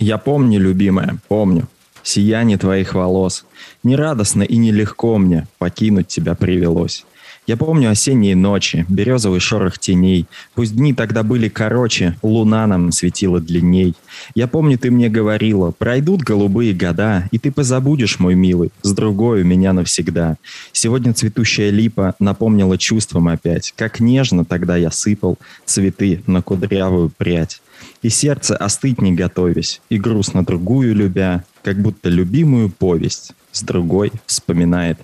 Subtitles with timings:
[0.00, 1.68] Я помню, любимая, помню,
[2.02, 3.44] сияние твоих волос.
[3.82, 7.04] Нерадостно и нелегко мне покинуть тебя привелось.
[7.46, 10.24] Я помню осенние ночи, березовый шорох теней.
[10.54, 13.94] Пусть дни тогда были короче, луна нам светила длинней.
[14.34, 19.42] Я помню, ты мне говорила, пройдут голубые года, и ты позабудешь, мой милый, с другой
[19.42, 20.36] у меня навсегда.
[20.72, 25.36] Сегодня цветущая липа напомнила чувством опять, как нежно тогда я сыпал
[25.66, 27.60] цветы на кудрявую прядь.
[28.02, 34.12] И сердце остыть не готовясь, и грустно другую любя, как будто любимую повесть с другой
[34.26, 34.98] вспоминает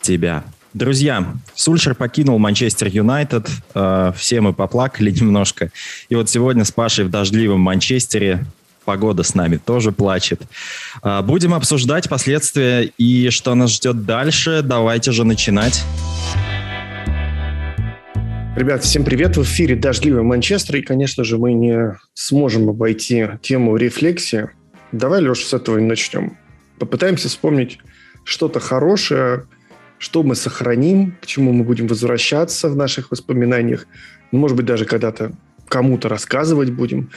[0.00, 0.44] тебя.
[0.74, 3.48] Друзья, Сульшер покинул Манчестер Юнайтед.
[3.74, 5.70] Э, все мы поплакали немножко.
[6.08, 8.44] И вот сегодня с Пашей в дождливом Манчестере
[8.84, 10.42] погода с нами тоже плачет.
[11.02, 14.60] Э, будем обсуждать последствия и что нас ждет дальше.
[14.62, 15.82] Давайте же начинать.
[18.58, 19.36] Ребят, всем привет!
[19.36, 20.78] В эфире «Дождливый Манчестер».
[20.78, 24.48] И, конечно же, мы не сможем обойти тему рефлексии.
[24.90, 26.36] Давай, Леша, с этого и начнем.
[26.80, 27.78] Попытаемся вспомнить
[28.24, 29.46] что-то хорошее–
[29.98, 33.86] что мы сохраним, к чему мы будем возвращаться в наших воспоминаниях,
[34.32, 35.32] может быть, даже когда-то
[35.68, 37.10] кому-то рассказывать будем.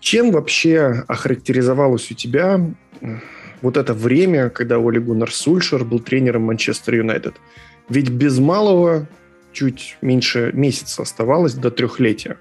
[0.00, 2.60] Чем вообще охарактеризовалось у тебя
[3.62, 5.30] вот это время, когда Оли Гуннар
[5.84, 7.36] был тренером Манчестер Юнайтед?
[7.88, 9.06] Ведь без малого
[9.56, 12.36] чуть меньше месяца оставалось до трехлетия.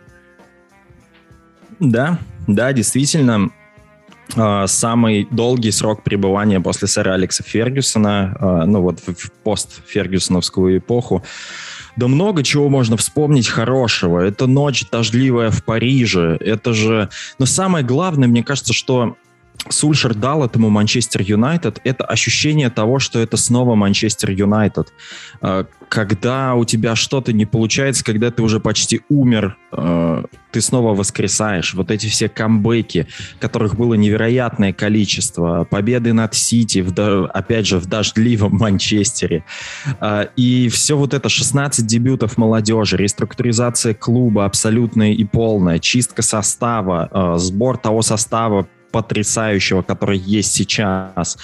[1.80, 3.52] Да, да, действительно,
[4.35, 11.23] а, самый долгий срок пребывания после сэра Алекса Фергюсона, а, ну вот в пост-фергюсоновскую эпоху.
[11.95, 14.19] Да много чего можно вспомнить хорошего.
[14.19, 16.38] Это ночь дождливая в Париже.
[16.41, 17.09] Это же...
[17.39, 19.16] Но самое главное, мне кажется, что
[19.70, 24.94] Сульшер дал этому Манчестер Юнайтед, это ощущение того, что это снова Манчестер Юнайтед.
[25.42, 30.94] А, когда у тебя что-то не получается, когда ты уже почти умер, э, ты снова
[30.94, 31.73] воскресаешь.
[31.73, 33.08] Вот эти все камбэки,
[33.39, 39.45] которых было невероятное количество, победы над Сити, в, опять же, в дождливом Манчестере.
[39.99, 47.10] Э, и все вот это, 16 дебютов молодежи, реструктуризация клуба абсолютная и полная, чистка состава,
[47.11, 51.38] э, сбор того состава, потрясающего, который есть сейчас.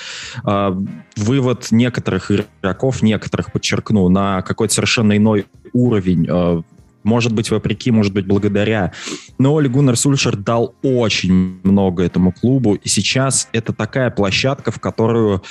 [0.45, 0.73] А,
[1.17, 6.61] вывод некоторых игроков, некоторых, подчеркну, на какой-то совершенно иной уровень а,
[7.03, 8.93] может быть, вопреки, может быть, благодаря.
[9.37, 14.79] Но Оли Гуннер Сульшер дал очень много этому клубу, и сейчас это такая площадка, в
[14.79, 15.41] которую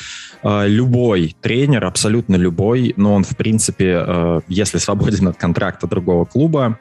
[0.45, 6.25] э, любой тренер, абсолютно любой, но он, в принципе, э, если свободен от контракта другого
[6.25, 6.79] клуба,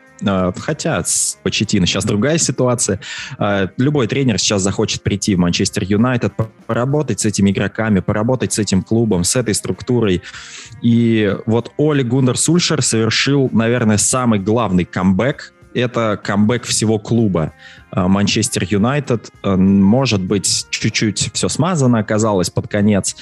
[0.57, 2.99] хотя с Почетино сейчас другая ситуация,
[3.37, 6.33] э, любой тренер сейчас захочет прийти в Манчестер Юнайтед,
[6.67, 10.21] поработать с этими игроками, поработать с этим клубом, с этой структурой.
[10.81, 17.53] И вот Оли Гуннер Сульшер совершил, наверное, самый главный камбэк это камбэк всего клуба.
[17.91, 23.15] Э, Манчестер Юнайтед, э, может быть, чуть-чуть все смазано оказалось под конец,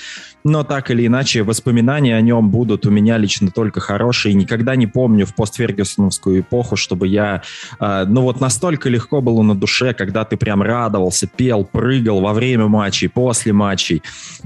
[0.43, 4.33] но так или иначе воспоминания о нем будут у меня лично только хорошие.
[4.33, 7.43] Никогда не помню в постфергюсоновскую эпоху, чтобы я,
[7.79, 12.33] э, ну вот настолько легко было на душе, когда ты прям радовался, пел, прыгал во
[12.33, 14.01] время матчей, после матчей.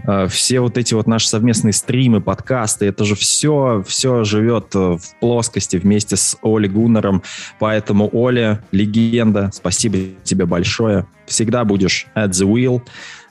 [0.07, 5.01] Э, все вот эти вот наши совместные стримы, подкасты, это же все, все живет в
[5.19, 7.21] плоскости вместе с Оли Гуннером.
[7.59, 11.07] Поэтому, Оля, легенда, спасибо тебе большое.
[11.25, 12.81] Всегда будешь at the wheel.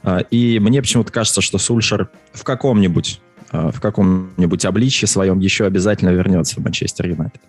[0.03, 3.21] А, и мне почему-то кажется, что Сульшер в каком-нибудь
[3.51, 7.41] а, в каком-нибудь обличье своем еще обязательно вернется в Манчестер Юнайтед.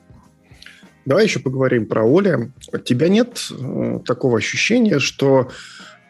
[1.06, 2.52] Давай еще поговорим про Оли.
[2.72, 5.50] У тебя нет э, такого ощущения, что,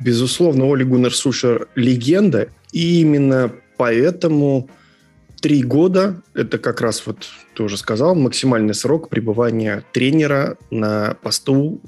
[0.02, 4.70] безусловно, Оли Гуннер Сульшер легенда, и именно поэтому
[5.42, 11.82] три года– это как раз вот, ты уже сказал, максимальный срок пребывания тренера на посту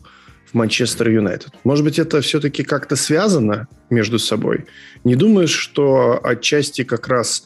[0.54, 1.52] Манчестер Юнайтед.
[1.64, 4.66] Может быть, это все-таки как-то связано между собой?
[5.04, 7.46] Не думаешь, что отчасти как раз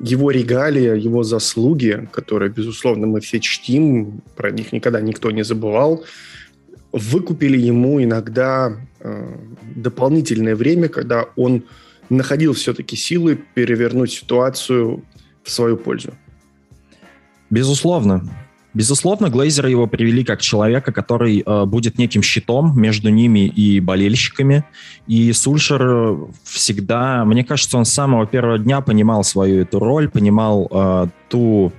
[0.00, 6.04] его регалия, его заслуги, которые, безусловно, мы все чтим, про них никогда никто не забывал,
[6.90, 9.36] выкупили ему иногда э,
[9.76, 11.64] дополнительное время, когда он
[12.10, 15.04] находил все-таки силы перевернуть ситуацию
[15.42, 16.14] в свою пользу.
[17.48, 18.28] Безусловно.
[18.74, 24.64] Безусловно, Глейзеры его привели как человека, который э, будет неким щитом между ними и болельщиками.
[25.06, 30.08] И Сульшер э, всегда, мне кажется, он с самого первого дня понимал свою эту роль,
[30.08, 31.72] понимал э, ту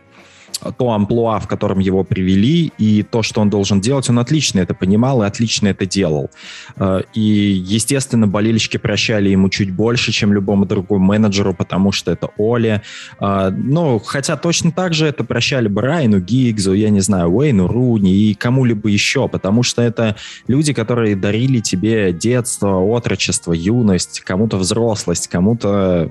[0.71, 4.73] то амплуа, в котором его привели, и то, что он должен делать, он отлично это
[4.73, 6.29] понимал и отлично это делал.
[6.77, 12.29] Э, и, естественно, болельщики прощали ему чуть больше, чем любому другому менеджеру, потому что это
[12.37, 12.81] Оли.
[13.19, 16.23] Э, ну, хотя точно так же это прощали бы Райну
[16.73, 20.15] я не знаю, Уэйну Руни и кому-либо еще, потому что это
[20.47, 26.09] люди, которые дарили тебе детство, отрочество, юность, кому-то взрослость, кому-то...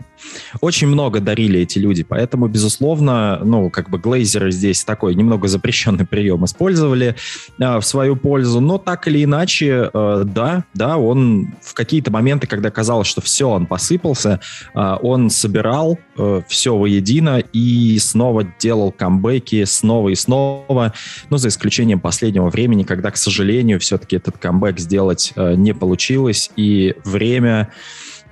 [0.60, 3.98] Очень много дарили эти люди, поэтому, безусловно, ну, как бы
[4.42, 7.16] глейзеры здесь такой немного запрещенный прием использовали
[7.58, 12.46] э, в свою пользу, но так или иначе, э, да, да, он в какие-то моменты,
[12.46, 14.40] когда казалось, что все, он посыпался,
[14.74, 20.92] э, он собирал э, все воедино и снова делал камбэки снова и снова,
[21.30, 26.50] ну, за исключением последнего времени, когда, к сожалению, все-таки этот камбэк сделать э, не получилось,
[26.56, 27.68] и время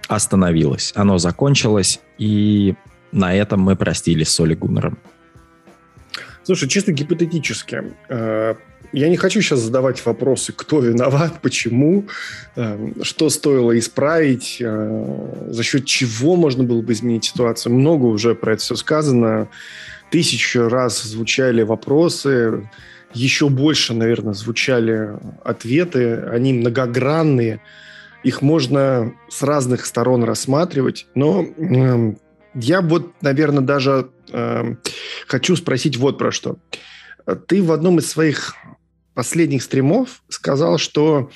[0.08, 0.92] остановилось.
[0.96, 2.74] Оно закончилось, и
[3.12, 4.98] на этом мы простились с Оли Гуннером.
[6.42, 8.54] Слушай, чисто гипотетически, э,
[8.92, 12.06] я не хочу сейчас задавать вопросы, кто виноват, почему,
[12.56, 17.74] э, что стоило исправить, э, за счет чего можно было бы изменить ситуацию.
[17.74, 19.48] Много уже про это все сказано.
[20.10, 22.68] Тысячу раз звучали вопросы,
[23.14, 25.10] еще больше, наверное, звучали
[25.44, 26.14] ответы.
[26.14, 27.60] Они многогранные,
[28.24, 32.18] их можно с разных сторон рассматривать, но эм,
[32.54, 34.74] я вот, наверное, даже э,
[35.26, 36.56] хочу спросить вот про что.
[37.46, 38.54] Ты в одном из своих
[39.14, 41.30] последних стримов сказал, что,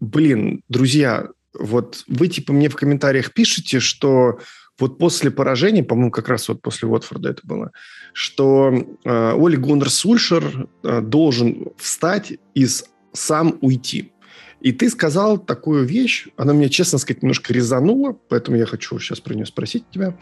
[0.00, 1.28] блин, друзья,
[1.58, 4.38] вот вы типа мне в комментариях пишете, что
[4.78, 7.72] вот после поражения, по-моему, как раз вот после Уотфорда это было,
[8.12, 12.66] что э, Оли Гуннер Сульшер э, должен встать и
[13.12, 14.12] сам уйти.
[14.60, 19.20] И ты сказал такую вещь, она меня, честно сказать, немножко резанула, поэтому я хочу сейчас
[19.20, 20.16] про нее спросить тебя,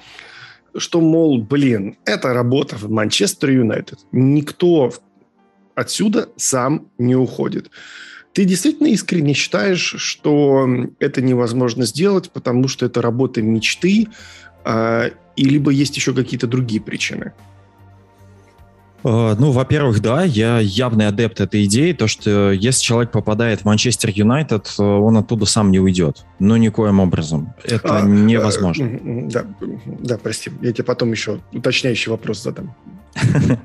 [0.76, 4.00] что, мол, блин, это работа в Манчестер Юнайтед.
[4.12, 4.92] Никто
[5.74, 7.70] отсюда сам не уходит.
[8.32, 10.68] Ты действительно искренне считаешь, что
[10.98, 14.08] это невозможно сделать, потому что это работа мечты,
[14.66, 17.32] э, и либо есть еще какие-то другие причины?
[19.06, 23.64] Э, ну, во-первых, да, я явный адепт этой идеи, то, что если человек попадает в
[23.64, 26.24] Манчестер Юнайтед, э, он оттуда сам не уйдет.
[26.40, 27.54] Ну, никоим образом.
[27.62, 28.84] Это а, невозможно.
[28.84, 29.44] Э, да,
[29.86, 32.74] да, прости, я тебе потом еще уточняющий вопрос задам.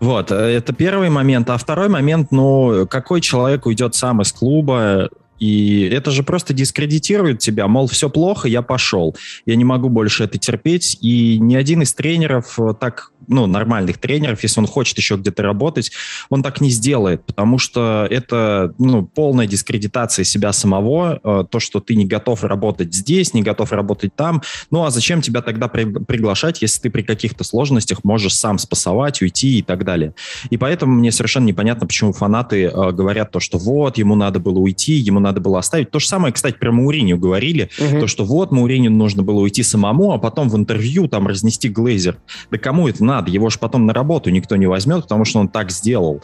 [0.00, 1.48] Вот, это первый момент.
[1.48, 5.10] А второй момент, ну, какой человек уйдет сам из клуба,
[5.42, 9.16] и это же просто дискредитирует тебя, мол, все плохо, я пошел.
[9.44, 10.98] Я не могу больше это терпеть.
[11.00, 15.42] И ни один из тренеров э, так, ну, нормальных тренеров, если он хочет еще где-то
[15.42, 15.90] работать,
[16.30, 21.80] он так не сделает, потому что это, ну, полная дискредитация себя самого, э, то, что
[21.80, 24.42] ты не готов работать здесь, не готов работать там.
[24.70, 29.20] Ну, а зачем тебя тогда при приглашать, если ты при каких-то сложностях можешь сам спасовать,
[29.20, 30.14] уйти и так далее.
[30.50, 34.60] И поэтому мне совершенно непонятно, почему фанаты э, говорят то, что вот, ему надо было
[34.60, 35.90] уйти, ему надо надо было оставить.
[35.90, 38.00] То же самое, кстати, про Мауриню говорили, угу.
[38.00, 42.18] то, что вот Мауриню нужно было уйти самому, а потом в интервью там разнести Глейзер.
[42.50, 43.30] Да кому это надо?
[43.30, 46.22] Его же потом на работу никто не возьмет, потому что он так сделал.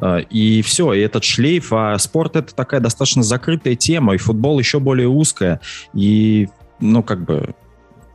[0.00, 4.58] А, и все, и этот шлейф, а спорт это такая достаточно закрытая тема, и футбол
[4.58, 5.60] еще более узкая.
[5.94, 6.48] И,
[6.80, 7.54] ну, как бы,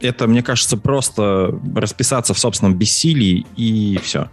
[0.02, 4.30] это, мне кажется, просто расписаться в собственном бессилии, и все.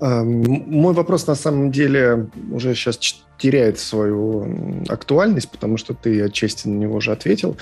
[0.00, 2.98] Мой вопрос на самом деле уже сейчас
[3.38, 7.56] теряет свою актуальность, потому что ты отчасти на него уже ответил.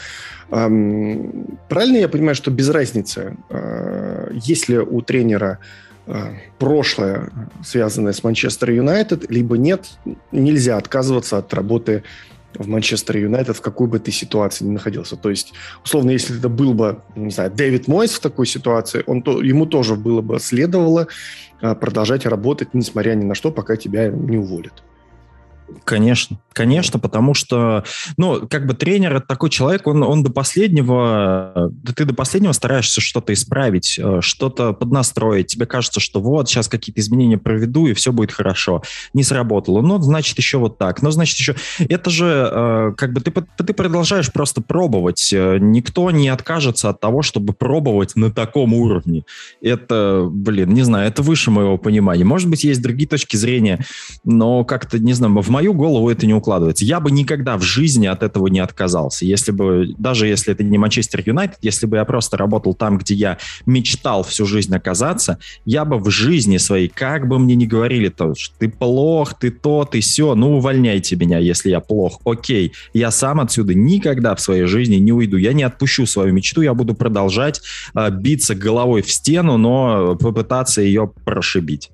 [0.48, 5.58] Правильно я понимаю, что без разницы, а, если у тренера
[6.06, 7.30] а, прошлое,
[7.62, 9.98] связанное с Манчестер Юнайтед, либо нет,
[10.32, 12.02] нельзя отказываться от работы
[12.54, 15.16] в Манчестер Юнайтед, в какой бы ты ситуации ни находился.
[15.16, 15.52] То есть,
[15.84, 19.66] условно, если это был бы, не знаю, Дэвид Мойс в такой ситуации, он, то, ему
[19.66, 21.08] тоже было бы следовало
[21.60, 24.82] а, продолжать работать, несмотря ни на что, пока тебя не уволят.
[25.84, 27.84] Конечно, конечно, потому что,
[28.16, 33.00] ну, как бы тренер это такой человек, он, он до последнего, ты до последнего стараешься
[33.00, 35.46] что-то исправить, э, что-то поднастроить.
[35.46, 38.82] Тебе кажется, что вот, сейчас какие-то изменения проведу, и все будет хорошо.
[39.14, 39.82] Не сработало.
[39.82, 41.00] Ну, значит, еще вот так.
[41.00, 41.54] Ну, значит, еще...
[41.78, 45.32] Это же, э, как бы, ты, ты продолжаешь просто пробовать.
[45.32, 49.22] Э, никто не откажется от того, чтобы пробовать на таком уровне.
[49.62, 52.24] Это, блин, не знаю, это выше моего понимания.
[52.24, 53.84] Может быть, есть другие точки зрения,
[54.24, 56.84] но как-то, не знаю, в мою голову это не укладывается.
[56.84, 59.24] Я бы никогда в жизни от этого не отказался.
[59.24, 63.14] Если бы, даже если это не Манчестер Юнайтед, если бы я просто работал там, где
[63.14, 68.08] я мечтал всю жизнь оказаться, я бы в жизни своей, как бы мне ни говорили,
[68.08, 72.20] то, что ты плох, ты то, ты все, ну увольняйте меня, если я плох.
[72.24, 75.38] Окей, я сам отсюда никогда в своей жизни не уйду.
[75.38, 77.62] Я не отпущу свою мечту, я буду продолжать
[77.96, 81.90] э, биться головой в стену, но попытаться ее прошибить.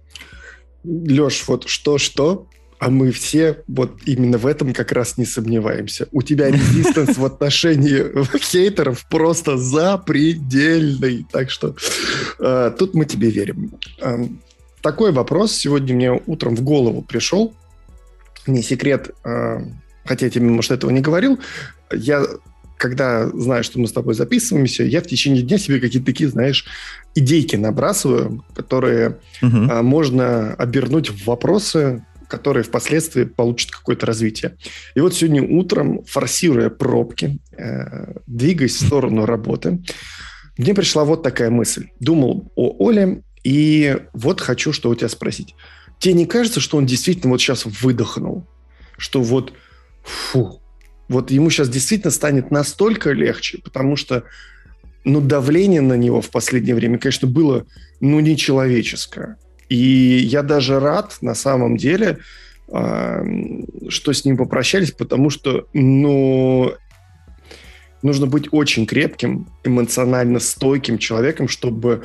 [0.85, 2.47] Леш, вот что-что,
[2.85, 6.07] а мы все вот именно в этом как раз не сомневаемся.
[6.13, 8.05] У тебя резистанс в отношении
[8.39, 11.27] хейтеров просто запредельный.
[11.33, 11.77] Так что
[12.39, 13.73] э, тут мы тебе верим.
[14.03, 14.27] Э,
[14.83, 17.55] такой вопрос сегодня мне утром в голову пришел.
[18.47, 19.61] Не секрет, э,
[20.05, 21.39] хотя я тебе, может, этого не говорил.
[21.91, 22.27] Я
[22.77, 26.67] когда знаю, что мы с тобой записываемся, я в течение дня себе какие-то такие, знаешь,
[27.15, 29.57] идейки набрасываю, которые угу.
[29.71, 34.57] а, можно обернуть в вопросы, которые впоследствии получат какое-то развитие.
[34.95, 39.81] И вот сегодня утром, форсируя пробки, э, двигаясь в сторону работы,
[40.57, 41.89] мне пришла вот такая мысль.
[42.01, 45.55] Думал о Оле, и вот хочу что у тебя спросить.
[45.99, 48.47] Тебе не кажется, что он действительно вот сейчас выдохнул?
[48.97, 49.53] Что вот,
[50.03, 50.61] фу,
[51.09, 54.25] вот ему сейчас действительно станет настолько легче, потому что
[55.05, 57.67] ну, давление на него в последнее время, конечно, было
[58.01, 59.39] ну, нечеловеческое.
[59.69, 62.19] И я даже рад, на самом деле,
[62.69, 63.25] э,
[63.89, 66.73] что с ним попрощались, потому что, ну,
[68.03, 72.05] нужно быть очень крепким, эмоционально стойким человеком, чтобы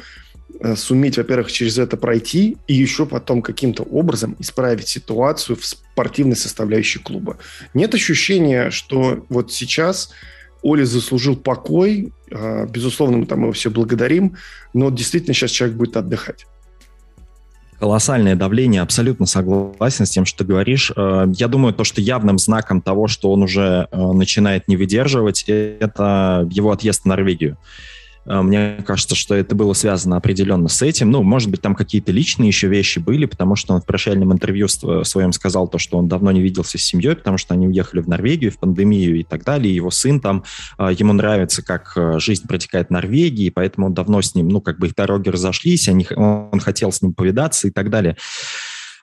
[0.61, 6.35] Э, суметь, во-первых, через это пройти и еще потом каким-то образом исправить ситуацию в спортивной
[6.35, 7.37] составляющей клуба.
[7.73, 10.11] Нет ощущения, что вот сейчас
[10.61, 14.35] Оля заслужил покой, э, безусловно, мы там его все благодарим,
[14.73, 16.45] но действительно сейчас человек будет отдыхать
[17.79, 20.91] колоссальное давление, абсолютно согласен с тем, что ты говоришь.
[20.95, 26.47] Э, я думаю, то, что явным знаком того, что он уже начинает не выдерживать, это
[26.51, 27.57] его отъезд в Норвегию.
[28.25, 31.11] А, мне кажется, что это было связано определенно с этим.
[31.11, 34.67] Ну, может быть, там какие-то личные еще вещи были, потому что он в прощальном интервью
[34.67, 38.07] своем сказал то, что он давно не виделся с семьей, потому что они уехали в
[38.07, 39.73] Норвегию в пандемию и так далее.
[39.73, 40.43] Его сын там,
[40.77, 44.61] а, ему нравится, как а, жизнь протекает в Норвегии, поэтому он давно с ним, ну,
[44.61, 48.17] как бы их дороги разошлись, они, он хотел с ним повидаться и так далее.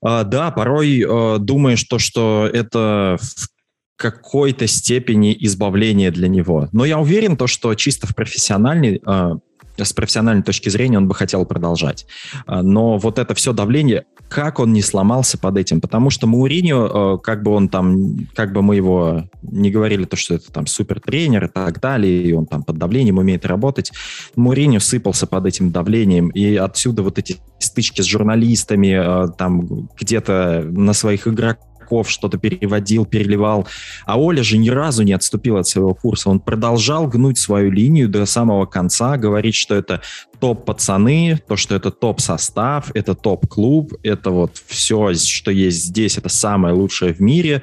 [0.03, 3.49] Да, порой думаешь то, что это в
[3.97, 6.69] какой-то степени избавления для него.
[6.73, 9.31] Но я уверен, то, что чисто в профессиональной, э,
[9.79, 12.07] с профессиональной точки зрения он бы хотел продолжать.
[12.47, 15.81] Э, но вот это все давление, как он не сломался под этим?
[15.81, 20.17] Потому что Мауриньо, э, как бы он там, как бы мы его не говорили, то,
[20.17, 23.93] что это там супер тренер и так далее, и он там под давлением умеет работать,
[24.35, 30.93] Мауриньо сыпался под этим давлением, и отсюда вот эти стычки с журналистами, там где-то на
[30.93, 33.66] своих игроках игроков, что-то переводил, переливал.
[34.05, 36.31] А Оля же ни разу не отступил от своего курса.
[36.31, 40.00] Он продолжал гнуть свою линию до самого конца, говорить, что это
[40.38, 46.75] топ-пацаны, то, что это топ-состав, это топ-клуб, это вот все, что есть здесь, это самое
[46.75, 47.62] лучшее в мире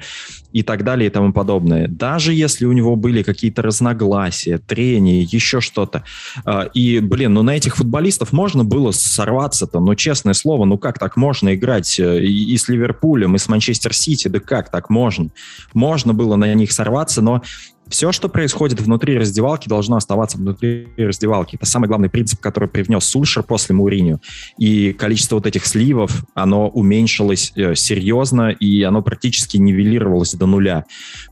[0.54, 1.88] и так далее и тому подобное.
[1.88, 6.04] Даже если у него были какие-то разногласия, трения, еще что-то.
[6.44, 11.00] А, и, блин, ну на этих футболистов можно было сорваться-то, но честное слово, ну как
[11.00, 15.30] так можно играть э, и с Ливерпулем, и с Манчестер Сити, да как так можно?
[15.72, 17.42] Можно было на них сорваться, но
[17.88, 21.56] все, что происходит внутри раздевалки, должно оставаться внутри раздевалки.
[21.56, 24.20] Это самый главный принцип, который привнес Сульшер после Мауриню.
[24.58, 30.84] И количество вот этих сливов, оно уменьшилось э, серьезно, и оно практически нивелировалось до нуля.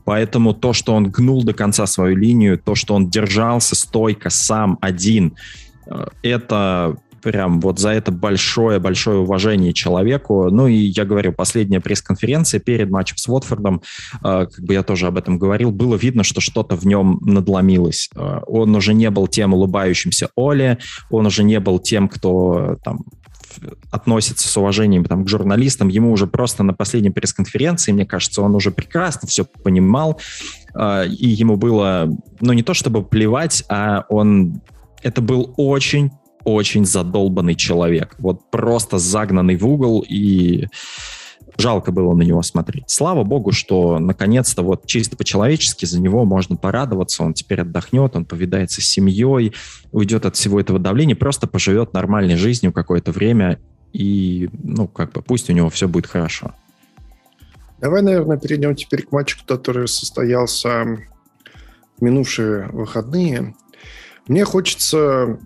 [0.05, 4.77] Поэтому то, что он гнул до конца свою линию, то, что он держался стойко сам
[4.81, 5.35] один,
[5.87, 10.49] э, это прям вот за это большое-большое уважение человеку.
[10.49, 13.81] Ну и я говорю, последняя пресс-конференция перед матчем с Уотфордом,
[14.23, 18.09] э, как бы я тоже об этом говорил, было видно, что что-то в нем надломилось.
[18.15, 20.77] Э, он уже не был тем улыбающимся Оле,
[21.09, 23.05] он уже не был тем, кто там
[23.91, 28.55] относится с уважением там, к журналистам, ему уже просто на последней пресс-конференции, мне кажется, он
[28.55, 30.19] уже прекрасно все понимал,
[30.75, 32.09] э, и ему было,
[32.41, 34.61] ну, не то чтобы плевать, а он
[35.03, 36.11] это был очень
[36.45, 38.15] очень задолбанный человек.
[38.19, 40.67] Вот просто загнанный в угол и
[41.57, 42.85] жалко было на него смотреть.
[42.89, 48.25] Слава богу, что наконец-то вот чисто по-человечески за него можно порадоваться, он теперь отдохнет, он
[48.25, 49.53] повидается с семьей,
[49.91, 53.59] уйдет от всего этого давления, просто поживет нормальной жизнью какое-то время
[53.91, 56.53] и, ну, как бы пусть у него все будет хорошо.
[57.79, 60.85] Давай, наверное, перейдем теперь к матчу, который состоялся
[61.97, 63.55] в минувшие выходные.
[64.27, 65.37] Мне хочется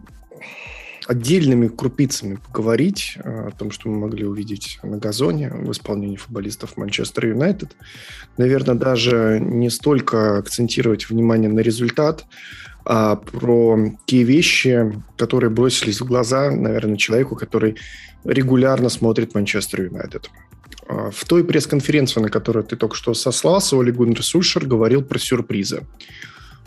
[1.08, 7.28] отдельными крупицами поговорить о том, что мы могли увидеть на газоне в исполнении футболистов Манчестер
[7.28, 7.76] Юнайтед.
[8.38, 12.26] Наверное, даже не столько акцентировать внимание на результат,
[12.84, 17.78] а про те вещи, которые бросились в глаза, наверное, человеку, который
[18.24, 20.30] регулярно смотрит Манчестер Юнайтед.
[20.88, 25.20] А, в той пресс-конференции, на которую ты только что сослался, Оли Гуннер Сульшер говорил про
[25.20, 25.84] сюрпризы.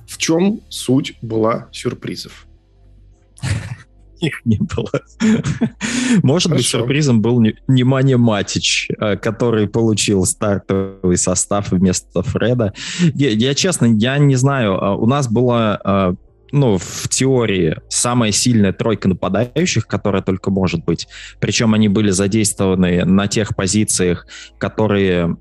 [0.07, 2.47] В чем суть была сюрпризов?
[4.21, 4.91] их не было.
[6.23, 6.49] Может Хорошо.
[6.49, 12.73] быть, сюрпризом был внимание Матич, э, который получил стартовый состав вместо Фреда.
[13.15, 14.83] Я, я честно, я не знаю.
[14.83, 16.15] А у нас была э,
[16.53, 21.09] ну, в теории самая сильная тройка нападающих, которая только может быть.
[21.41, 24.27] Причем они были задействованы на тех позициях,
[24.59, 25.37] которые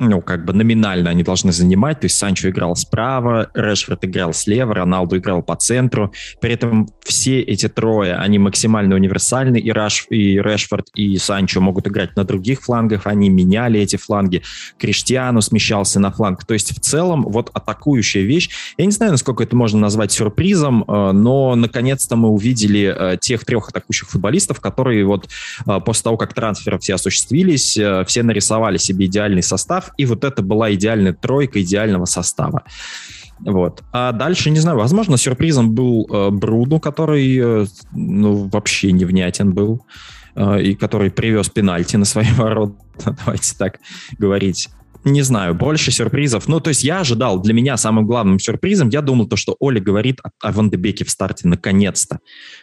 [0.00, 2.00] ну, как бы номинально они должны занимать.
[2.00, 6.12] То есть Санчо играл справа, Решфорд играл слева, Роналду играл по центру.
[6.40, 9.58] При этом все эти трое, они максимально универсальны.
[9.58, 13.06] И, Раш, и Решфорд, и Санчо могут играть на других флангах.
[13.06, 14.42] Они меняли эти фланги.
[14.78, 16.46] Криштиану смещался на фланг.
[16.46, 18.48] То есть в целом вот атакующая вещь.
[18.78, 23.44] Я не знаю, насколько это можно назвать сюрпризом, э, но наконец-то мы увидели э, тех
[23.44, 25.28] трех атакующих футболистов, которые вот
[25.66, 30.42] э, после того, как трансферы все осуществились, все нарисовали себе идеальный состав и вот это
[30.42, 32.64] была идеальная тройка идеального состава.
[33.40, 33.82] Вот.
[33.92, 39.86] А дальше, не знаю, возможно, сюрпризом был э, Бруду, который э, ну, вообще невнятен был,
[40.34, 42.76] э, и который привез пенальти на свои ворота,
[43.24, 43.78] давайте так
[44.18, 44.68] говорить.
[45.04, 46.46] Не знаю, больше сюрпризов.
[46.46, 49.80] Ну, то есть я ожидал, для меня самым главным сюрпризом, я думал то, что Оля
[49.80, 52.18] говорит о, о Вандебеке в старте наконец-то.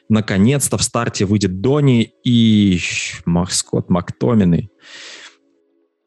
[0.08, 2.80] Наконец-то в старте выйдет Дони и
[3.26, 4.70] Макскот Мактомины.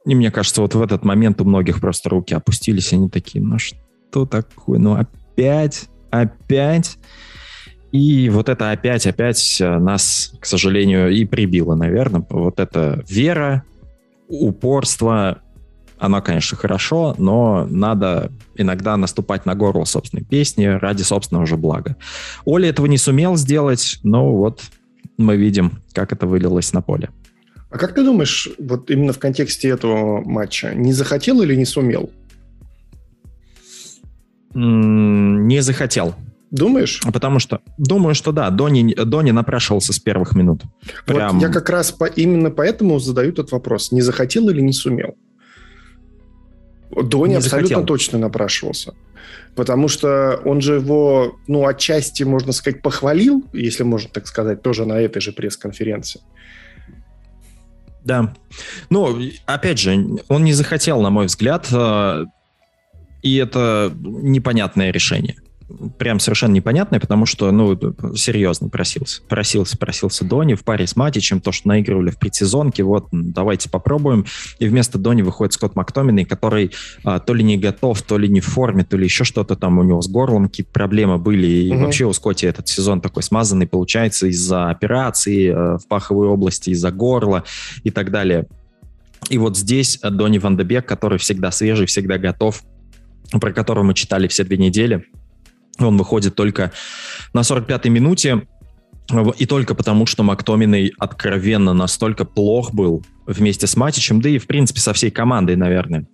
[0.07, 3.59] И мне кажется, вот в этот момент у многих просто руки опустились, они такие, ну
[3.59, 6.99] что такое, ну опять, опять.
[7.92, 12.25] И вот это опять, опять нас, к сожалению, и прибило, наверное.
[12.30, 13.64] Вот эта вера,
[14.28, 15.42] упорство,
[15.99, 21.97] оно, конечно, хорошо, но надо иногда наступать на горло собственной песни ради собственного же блага.
[22.45, 24.62] Оля этого не сумел сделать, но вот
[25.19, 27.11] мы видим, как это вылилось на поле.
[27.70, 32.10] А как ты думаешь, вот именно в контексте этого матча, не захотел или не сумел?
[34.54, 36.16] Не захотел.
[36.50, 37.00] Думаешь?
[37.12, 40.62] Потому что, думаю, что да, Дони, Дони напрашивался с первых минут.
[41.06, 41.38] Прям...
[41.38, 43.92] Вот я как раз по, именно поэтому задаю этот вопрос.
[43.92, 45.16] Не захотел или не сумел?
[46.90, 47.86] Дони не абсолютно захотел.
[47.86, 48.94] точно напрашивался.
[49.54, 54.86] Потому что он же его, ну, отчасти, можно сказать, похвалил, если можно так сказать, тоже
[54.86, 56.20] на этой же пресс-конференции.
[58.04, 58.35] Да.
[58.88, 62.25] Ну, опять же, он не захотел, на мой взгляд, э,
[63.23, 65.37] и это непонятное решение
[65.98, 67.78] прям совершенно непонятное, потому что, ну,
[68.14, 69.23] серьезно просился.
[69.28, 74.25] Просился, просился Дони в паре с Матичем, то, что наигрывали в предсезонке, вот, давайте попробуем.
[74.58, 76.73] И вместо Дони выходит Скотт Мактоминой, который
[77.04, 79.78] а, то ли не готов, то ли не в форме, то ли еще что-то там
[79.78, 81.47] у него с горлом какие-то проблемы были.
[81.47, 81.84] И угу.
[81.84, 86.90] вообще у Скотти этот сезон такой смазанный получается из-за операции э, в паховой области, из-за
[86.90, 87.45] горла
[87.84, 88.47] и так далее.
[89.28, 92.62] И вот здесь Дони Вандебек, который всегда свежий, всегда готов,
[93.30, 95.04] про которого мы читали все две недели,
[95.88, 96.73] он выходит только
[97.32, 98.47] на 45-й минуте,
[99.38, 104.47] и только потому, что Мактоминой откровенно настолько плох был вместе с Матичем, да и, в
[104.47, 106.06] принципе, со всей командой, наверное.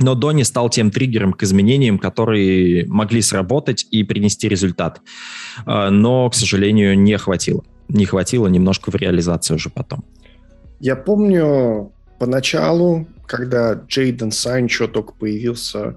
[0.00, 5.00] Но Дони стал тем триггером к изменениям, которые могли сработать и принести результат.
[5.66, 7.62] А, но, к сожалению, не хватило.
[7.88, 10.04] Не хватило немножко в реализации уже потом.
[10.80, 15.96] Я помню поначалу, когда Джейден Санчо только появился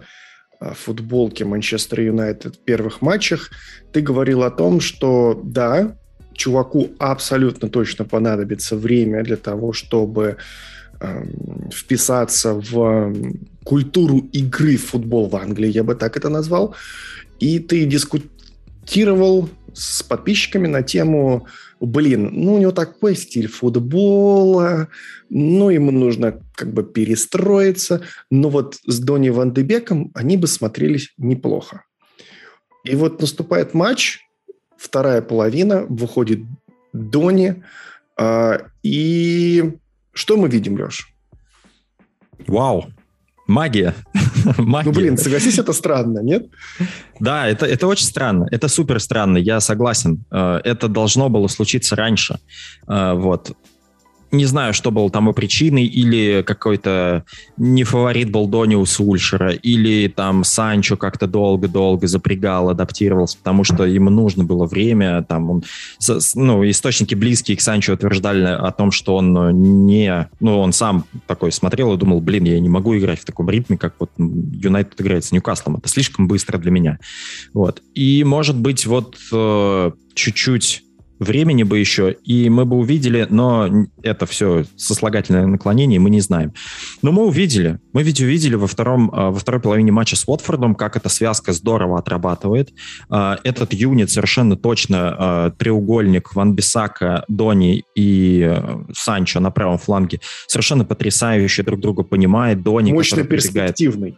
[0.60, 3.52] футболке Манчестер Юнайтед в первых матчах,
[3.91, 5.96] ты говорил о том, что да,
[6.34, 10.38] чуваку абсолютно точно понадобится время для того, чтобы
[11.00, 11.26] э,
[11.72, 13.13] вписаться в
[13.63, 16.76] культуру игры в футбол в Англии, я бы так это назвал.
[17.39, 21.48] И ты дискутировал с подписчиками на тему
[21.80, 24.90] блин, ну у него такой стиль футбола,
[25.30, 31.13] ну ему нужно как бы перестроиться, но вот с Дони Ван Дебеком они бы смотрелись
[31.18, 31.84] неплохо.
[32.84, 34.20] И вот наступает матч,
[34.78, 36.40] вторая половина, выходит
[36.94, 37.63] Дони,
[38.20, 39.74] э, и
[40.13, 41.13] что мы видим, Леш?
[42.48, 42.86] Вау,
[43.48, 43.94] Магия.
[44.58, 44.90] Магия.
[44.90, 46.48] Ну, блин, согласись, это странно, нет?
[47.20, 48.48] Да, это, это очень странно.
[48.52, 50.26] Это супер странно, я согласен.
[50.32, 52.40] Э, это должно было случиться раньше.
[52.88, 53.52] Э, вот.
[54.32, 57.24] Не знаю, что было тому причиной, или какой-то
[57.58, 64.10] не фаворит был Дониус Ульшера, или там Санчо как-то долго-долго запрягал, адаптировался, потому что ему
[64.10, 65.63] нужно было время, там он,
[66.36, 71.52] ну, источники близкие к Санчо утверждали о том, что он не, ну, он сам такой
[71.52, 75.24] смотрел и думал, блин, я не могу играть в таком ритме, как вот Юнайтед играет
[75.24, 77.00] с Ньюкаслом, это слишком быстро для меня,
[77.54, 80.84] вот, и, может быть, вот э, чуть-чуть
[81.19, 83.69] времени бы еще, и мы бы увидели, но
[84.03, 86.53] это все сослагательное наклонение, мы не знаем.
[87.01, 90.75] Но мы увидели, мы ведь увидели во, втором, а, во второй половине матча с Уотфордом,
[90.75, 92.69] как эта связка здорово отрабатывает.
[93.10, 98.56] А, этот юнит совершенно точно а, треугольник Ван Бисака, Дони и
[98.93, 102.62] Санчо на правом фланге совершенно потрясающе друг друга понимает.
[102.62, 104.17] Дони, Мощно перспективный.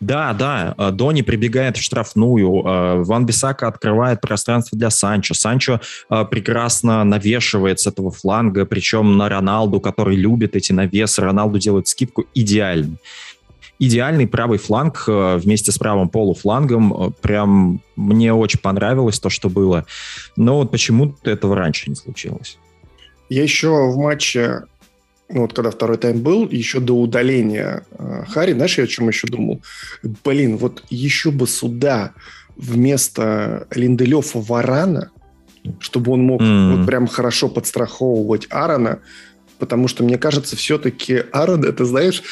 [0.00, 5.34] Да, да, э, Дони прибегает в штрафную, э, Ван Бисака открывает пространство для Санчо.
[5.34, 5.80] Санчо
[6.10, 11.22] э, прекрасно навешивает с этого фланга, причем на Роналду, который любит эти навесы.
[11.22, 12.96] Роналду делает скидку идеально.
[13.78, 17.12] Идеальный правый фланг вместе с правым полуфлангом.
[17.20, 19.84] Прям мне очень понравилось то, что было.
[20.36, 22.56] Но вот почему-то этого раньше не случилось.
[23.28, 24.62] Я еще в матче
[25.28, 29.08] ну, вот когда второй тайм был, еще до удаления э, Хари, знаешь, я о чем
[29.08, 29.62] еще думал?
[30.24, 32.12] Блин, вот еще бы сюда
[32.56, 35.10] вместо Линделёфа Варана,
[35.80, 36.76] чтобы он мог mm.
[36.76, 39.00] вот прям хорошо подстраховывать Аарона,
[39.58, 42.22] потому что, мне кажется, все-таки Аарон, это, знаешь,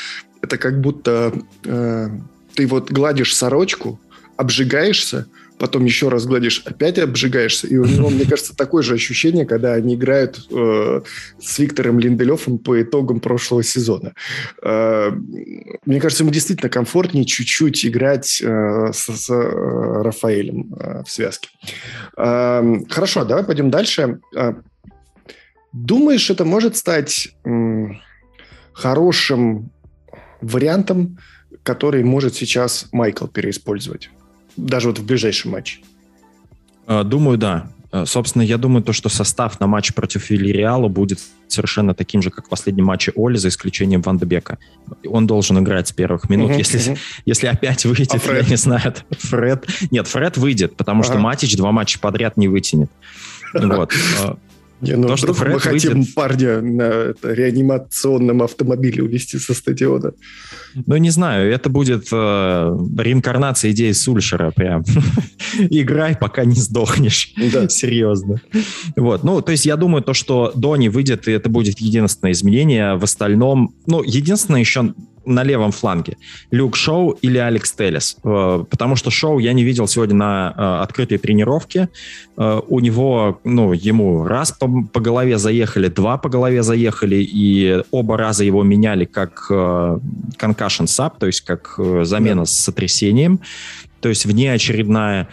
[0.43, 1.33] это как будто
[1.65, 2.09] э,
[2.55, 3.99] ты вот гладишь сорочку,
[4.37, 5.27] обжигаешься,
[5.63, 7.69] потом еще раз гладишь, опять обжигаешься.
[7.69, 11.03] И у него, мне кажется, такое же ощущение, когда они играют э,
[11.41, 14.13] с Виктором Линделевым по итогам прошлого сезона.
[14.61, 15.13] Э,
[15.87, 21.49] мне кажется, ему действительно комфортнее чуть-чуть играть э, с, с э, Рафаэлем э, в связке.
[22.17, 24.19] Э, хорошо, давай пойдем дальше.
[24.37, 24.55] Э,
[25.73, 27.87] думаешь, это может стать э,
[28.73, 29.71] хорошим
[30.41, 31.19] вариантом,
[31.63, 34.11] который может сейчас Майкл переиспользовать?
[34.57, 35.81] Даже вот в ближайшем матче?
[36.87, 37.71] А, думаю, да.
[37.91, 42.31] А, собственно, я думаю, то, что состав на матч против Вильяреала будет совершенно таким же,
[42.31, 44.59] как в последнем матче Оли, за исключением Ван Дебека.
[45.07, 46.53] Он должен играть с первых минут.
[46.53, 46.99] Uh-huh, если, uh-huh.
[47.27, 48.45] если опять выйдет, а Фред?
[48.45, 49.67] я не знаю, Фред...
[49.91, 51.07] Нет, Фред выйдет, потому uh-huh.
[51.07, 52.91] что Матич два матча подряд не вытянет.
[53.55, 53.93] Вот.
[54.83, 56.15] Не, ну, То, что Фред мы хотим выйдет...
[56.15, 60.13] парня на реанимационном автомобиле увезти со стадиона.
[60.75, 62.17] Ну, не знаю, это будет э,
[62.99, 64.83] реинкарнация идеи Сульшера прям.
[65.71, 67.33] Играй, пока не сдохнешь.
[67.53, 67.69] Да.
[67.69, 68.41] Серьезно.
[68.97, 72.97] Вот, ну, то есть я думаю, то, что Дони выйдет, и это будет единственное изменение.
[72.97, 76.17] В остальном, ну, единственное еще на левом фланге?
[76.51, 78.17] Люк Шоу или Алекс Телес?
[78.25, 81.89] Э, потому что Шоу я не видел сегодня на э, открытой тренировке.
[82.37, 87.83] Э, у него, ну, ему раз по, по голове заехали, два по голове заехали, и
[87.91, 92.47] оба раза его меняли как concussion sub, то есть как замена да.
[92.47, 93.41] с сотрясением,
[94.01, 95.29] то есть внеочередная.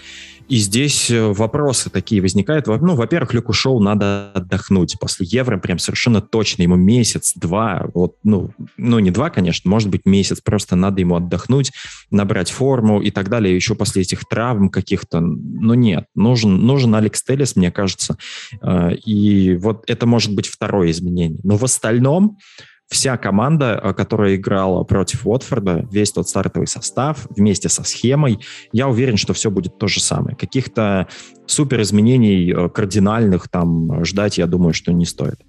[0.50, 2.66] И здесь э, вопросы такие возникают.
[2.66, 6.64] Ну, во-первых, Люку Шоу надо отдохнуть после Евро, прям совершенно точно.
[6.64, 11.16] Ему месяц, два, вот, ну, ну, не два, конечно, может быть месяц, просто надо ему
[11.16, 11.72] отдохнуть,
[12.10, 13.56] набрать форму и так далее.
[13.56, 18.18] Еще после этих травм каких-то, ну, нет, нужен, нужен Алекс Телес, мне кажется.
[18.64, 21.40] Э, и вот это может быть второе изменение.
[21.44, 22.40] Но в остальном
[22.90, 28.40] вся команда, э, которая играла против Уотфорда, весь тот стартовый состав вместе со схемой,
[28.72, 30.36] я уверен, что все будет то же самое.
[30.36, 31.08] Каких-то
[31.46, 35.40] супер изменений э, кардинальных там ждать, я думаю, что не стоит.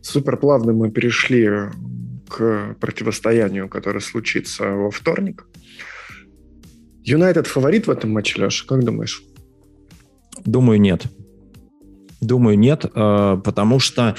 [0.00, 1.48] Супер плавно мы перешли
[2.28, 5.46] к противостоянию, которое случится во вторник.
[7.02, 9.22] Юнайтед фаворит в этом матче, Леша, как думаешь?
[10.44, 11.04] Думаю, нет.
[12.20, 14.16] Думаю, нет, э, потому что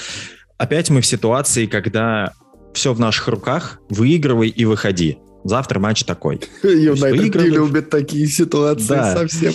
[0.58, 2.34] опять мы в ситуации, когда
[2.74, 5.18] все в наших руках, выигрывай и выходи.
[5.46, 6.41] Завтра матч такой.
[6.63, 9.15] Юнайтед не любит такие ситуации да.
[9.15, 9.54] совсем.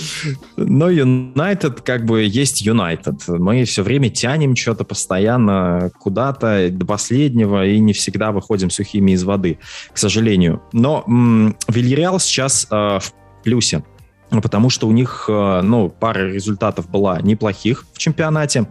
[0.57, 3.27] Но Юнайтед как бы есть Юнайтед.
[3.27, 9.25] Мы все время тянем что-то постоянно куда-то до последнего и не всегда выходим сухими из
[9.25, 9.59] воды,
[9.93, 10.63] к сожалению.
[10.73, 13.83] Но м- Вильяреал сейчас э, в плюсе,
[14.31, 18.69] потому что у них э, ну, пара результатов была неплохих в чемпионате.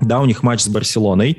[0.00, 1.38] Да, у них матч с Барселоной.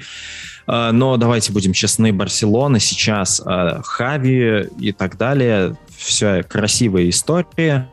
[0.67, 7.89] А, но давайте будем честны, Барселона сейчас, а, Хави и так далее, все красивая история.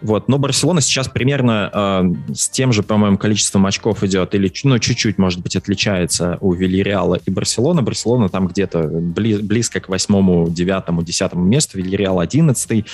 [0.00, 0.28] Вот.
[0.28, 5.18] Но Барселона сейчас примерно э, с тем же, по-моему, количеством очков идет, или ну, чуть-чуть,
[5.18, 7.82] может быть, отличается у Вильяреала и Барселона.
[7.82, 12.86] Барселона там где-то бли, близко к восьмому, девятому, десятому месту, Вильяреал одиннадцатый.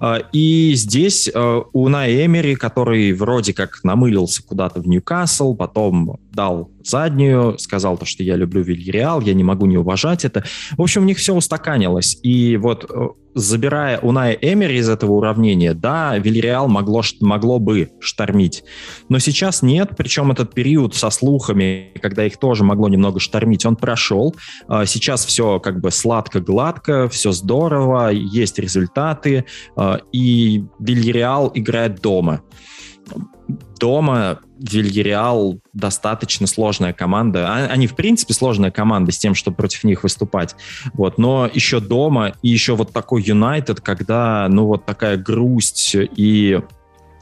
[0.00, 6.70] Э, и здесь э, у Наэмери, который вроде как намылился куда-то в Ньюкасл, потом дал
[6.82, 10.44] заднюю, сказал то, что я люблю Вильяреал, я не могу не уважать это.
[10.76, 12.18] В общем, у них все устаканилось.
[12.22, 18.64] И вот э, забирая Уная Эмери из этого уравнения, да, Вильяреал могло, могло бы штормить.
[19.08, 23.76] Но сейчас нет, причем этот период со слухами, когда их тоже могло немного штормить, он
[23.76, 24.34] прошел.
[24.68, 32.42] А, сейчас все как бы сладко-гладко, все здорово, есть результаты, а, и Вильяреал играет дома
[33.78, 37.46] дома Вильяреал достаточно сложная команда.
[37.48, 40.56] А, они, в принципе, сложная команда с тем, чтобы против них выступать.
[40.94, 41.18] Вот.
[41.18, 46.60] Но еще дома и еще вот такой Юнайтед, когда, ну, вот такая грусть и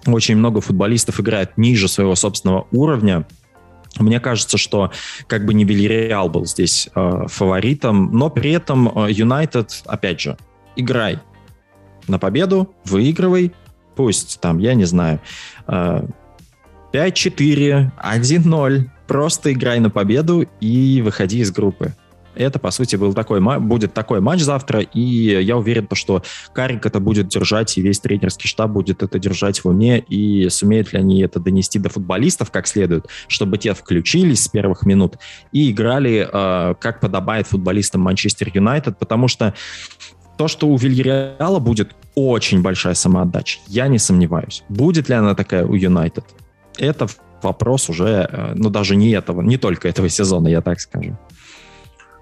[0.07, 3.27] очень много футболистов играет ниже своего собственного уровня,
[3.99, 4.91] мне кажется, что
[5.27, 10.39] как бы не Вильяреал был здесь э, фаворитом, но при этом э, Юнайтед, опять же,
[10.77, 11.19] играй
[12.09, 13.53] на победу, выигрывай,
[13.95, 15.21] пусть там, я не знаю,
[15.67, 16.07] э,
[16.93, 18.85] 5-4, 1-0.
[19.07, 21.95] Просто играй на победу и выходи из группы.
[22.35, 26.23] Это, по сути, был такой, будет такой матч завтра, и я уверен, что
[26.55, 30.93] Карик это будет держать, и весь тренерский штаб будет это держать в уме, и сумеют
[30.93, 35.19] ли они это донести до футболистов как следует, чтобы те включились с первых минут
[35.53, 39.53] и играли, э, как подобает футболистам Манчестер Юнайтед, потому что
[40.39, 44.65] то, что у Вильяреала будет очень большая самоотдача, я не сомневаюсь.
[44.71, 46.25] Будет ли она такая у Юнайтед?
[46.79, 47.07] Это
[47.43, 51.17] вопрос уже, э, ну, даже не этого, не только этого сезона, я так скажу.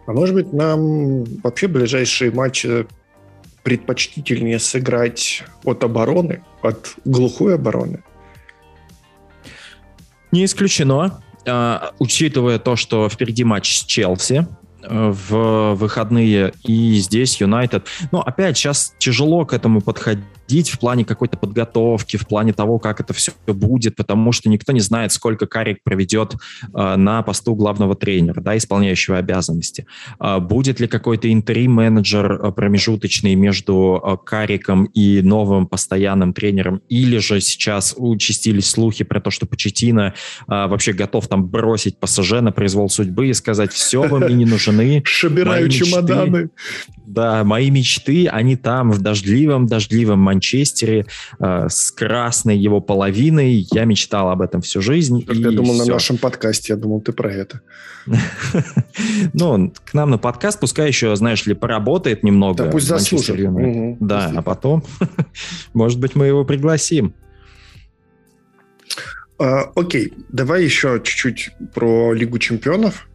[0.07, 2.87] А может быть, нам вообще ближайшие матчи
[3.63, 8.03] предпочтительнее сыграть от обороны, от глухой обороны?
[10.33, 11.23] Не исключено.
[11.47, 14.47] Uh, учитывая то, что впереди матч с Челси,
[14.83, 17.87] э, в выходные, и здесь Юнайтед.
[18.13, 20.23] Но опять сейчас тяжело к этому подходить
[20.59, 24.81] в плане какой-то подготовки, в плане того, как это все будет, потому что никто не
[24.81, 29.87] знает, сколько Карик проведет э, на посту главного тренера, да, исполняющего обязанности.
[30.21, 37.19] Э, будет ли какой-то интерим-менеджер э, промежуточный между э, Кариком и новым постоянным тренером, или
[37.19, 42.53] же сейчас участились слухи про то, что Почетина э, вообще готов там бросить пассаже на
[42.53, 45.03] произвол судьбы и сказать, все, вы мне не нужны.
[45.07, 46.51] Собираю чемоданы.
[47.07, 50.40] Да, мои мечты, они там, в дождливом-дождливом Манчестере,
[51.39, 53.67] э, с красной его половиной.
[53.73, 55.25] Я мечтал об этом всю жизнь.
[55.29, 55.85] Я думал, все.
[55.85, 57.61] на нашем подкасте, я думал, ты про это.
[59.35, 62.65] Ну, к нам на подкаст, пускай еще, знаешь ли, поработает немного.
[62.65, 63.39] Да, пусть заслужит.
[64.01, 64.83] Да, а потом,
[65.75, 67.15] может быть, мы его пригласим.
[69.39, 73.09] А, окей, давай еще чуть-чуть про Лигу чемпионов.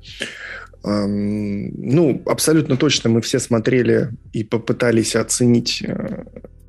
[0.83, 6.25] Ну, абсолютно точно мы все смотрели и попытались оценить э,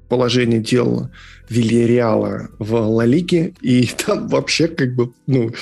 [0.08, 1.10] положение дел
[1.48, 5.52] Вильяреала в Ла Лиге, и там вообще как бы, ну,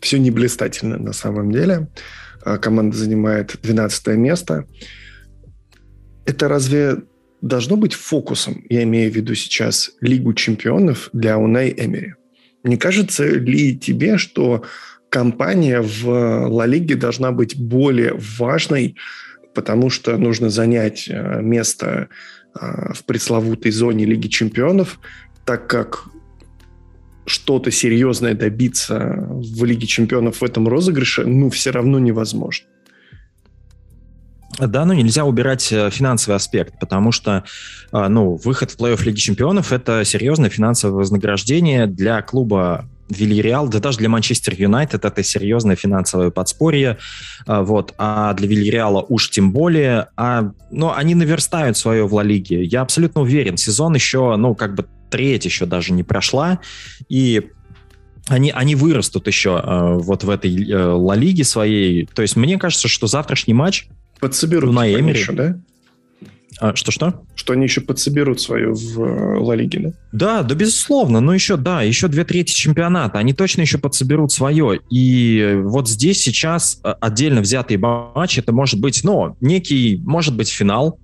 [0.00, 1.88] все не блистательно на самом деле.
[2.42, 4.66] А, команда занимает 12 место.
[6.24, 7.02] Это разве
[7.40, 12.14] должно быть фокусом, я имею в виду сейчас Лигу чемпионов для Унай Эмери?
[12.64, 14.64] Не кажется ли тебе, что
[15.08, 16.06] компания в
[16.48, 18.96] Ла Лиге должна быть более важной,
[19.54, 22.08] потому что нужно занять э, место
[22.60, 24.98] в пресловутой зоне Лиги чемпионов,
[25.44, 26.04] так как
[27.26, 32.66] что-то серьезное добиться в Лиге чемпионов в этом розыгрыше, ну, все равно невозможно.
[34.58, 37.44] Да, но нельзя убирать э, финансовый аспект, потому что
[37.92, 43.98] ну, выход в плей-офф Лиги Чемпионов– это серьезное финансовое вознаграждение для клуба Вильяреал, да даже
[43.98, 46.98] для Манчестер Юнайтед это серьезное финансовое подспорье,
[47.46, 52.22] а, вот, а для Вильяреала уж тем более, а, но они наверстают свое в Ла
[52.22, 56.60] Лиге, я абсолютно уверен, сезон еще, ну, как бы треть еще даже не прошла,
[57.08, 57.50] и
[58.28, 62.58] они, они вырастут еще э, вот в этой э, Ла Лиге своей, то есть мне
[62.58, 63.88] кажется, что завтрашний матч
[64.20, 65.58] Подсоберут на Эмери, да?
[66.60, 67.22] А, что-что?
[67.34, 69.92] Что они еще подсоберут свою в э, Ла Лиге, да?
[70.12, 71.20] Да, да, безусловно.
[71.20, 73.18] Но еще, да, еще две трети чемпионата.
[73.18, 74.80] Они точно еще подсоберут свое.
[74.90, 80.48] И вот здесь сейчас э, отдельно взятый матч, это может быть, ну, некий, может быть,
[80.48, 80.98] финал,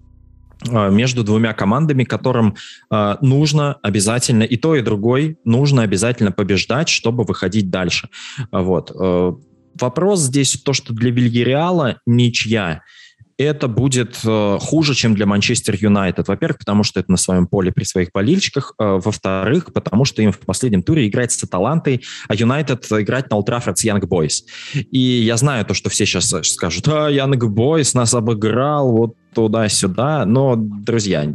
[0.69, 2.57] э, между двумя командами, которым
[2.91, 8.09] э, нужно обязательно и то, и другой нужно обязательно побеждать, чтобы выходить дальше.
[8.51, 8.91] Вот.
[8.99, 9.33] Э,
[9.79, 12.83] вопрос здесь то, что для Вильяреала ничья–
[13.38, 16.29] это будет э, хуже, чем для Манчестер Юнайтед.
[16.29, 18.75] Во-первых, потому что это на своем поле при своих болельщиках.
[18.79, 23.37] Э, во-вторых, потому что им в последнем туре играть с Аталантой, а Юнайтед играть на
[23.37, 24.44] Олд Траффорд с Янг Бойс.
[24.75, 30.25] И я знаю то, что все сейчас скажут, а, Янг Бойс нас обыграл вот туда-сюда.
[30.27, 31.33] Но, друзья,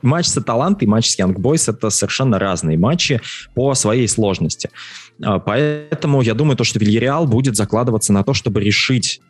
[0.00, 3.20] матч с Аталантой и матч с Young Boys это совершенно разные матчи
[3.54, 4.70] по своей сложности.
[5.22, 9.20] А, поэтому я думаю, то, что Вильяреал будет закладываться на то, чтобы решить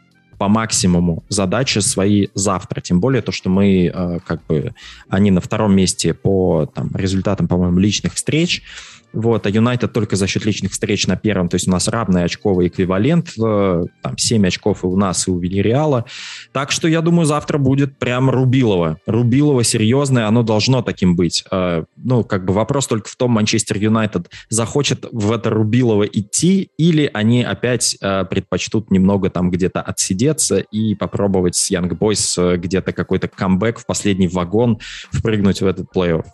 [0.43, 2.81] по максимуму задачи свои завтра.
[2.81, 4.75] Тем более то, что мы э, как бы
[5.09, 8.65] они на втором месте по там, результатам, по-моему, личных встреч.
[9.13, 12.25] Вот, а Юнайтед только за счет личных встреч на первом, то есть у нас равный
[12.25, 16.05] очковый эквивалент, э, там 7 очков и у нас, и у Вильяреала.
[16.53, 18.99] Так что я думаю, завтра будет прям Рубилово.
[19.07, 21.45] Рубилово серьезное, оно должно таким быть.
[21.51, 26.71] Э, ну, как бы вопрос только в том, Манчестер Юнайтед захочет в это Рубилово идти,
[26.79, 32.93] или они опять э, предпочтут немного там где-то отсидеться и попробовать с Young Boys где-то
[32.93, 34.79] какой-то камбэк в последний вагон
[35.11, 36.25] впрыгнуть в этот плей-офф.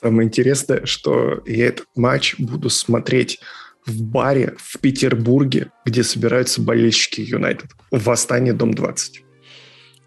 [0.00, 3.40] Самое интересное, что я этот матч буду смотреть
[3.84, 7.70] в баре в Петербурге, где собираются болельщики Юнайтед.
[7.90, 9.24] Восстание, дом 20.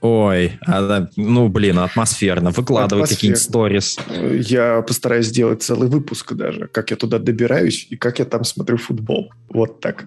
[0.02, 0.60] Ой,
[1.16, 2.50] ну, блин, атмосферно.
[2.50, 4.00] Выкладывай какие-нибудь сторис.
[4.10, 8.78] Я постараюсь сделать целый выпуск даже, как я туда добираюсь и как я там смотрю
[8.78, 9.32] футбол.
[9.50, 10.06] Вот так.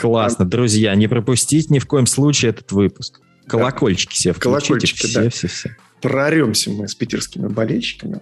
[0.00, 0.44] Классно.
[0.44, 0.48] А...
[0.48, 3.20] Друзья, не пропустить ни в коем случае этот выпуск.
[3.48, 4.14] Колокольчики да.
[4.14, 4.68] все включите.
[4.68, 5.30] Колокольчики, все, да.
[5.30, 5.76] все, все.
[6.02, 8.20] Проремся мы с питерскими болельщиками.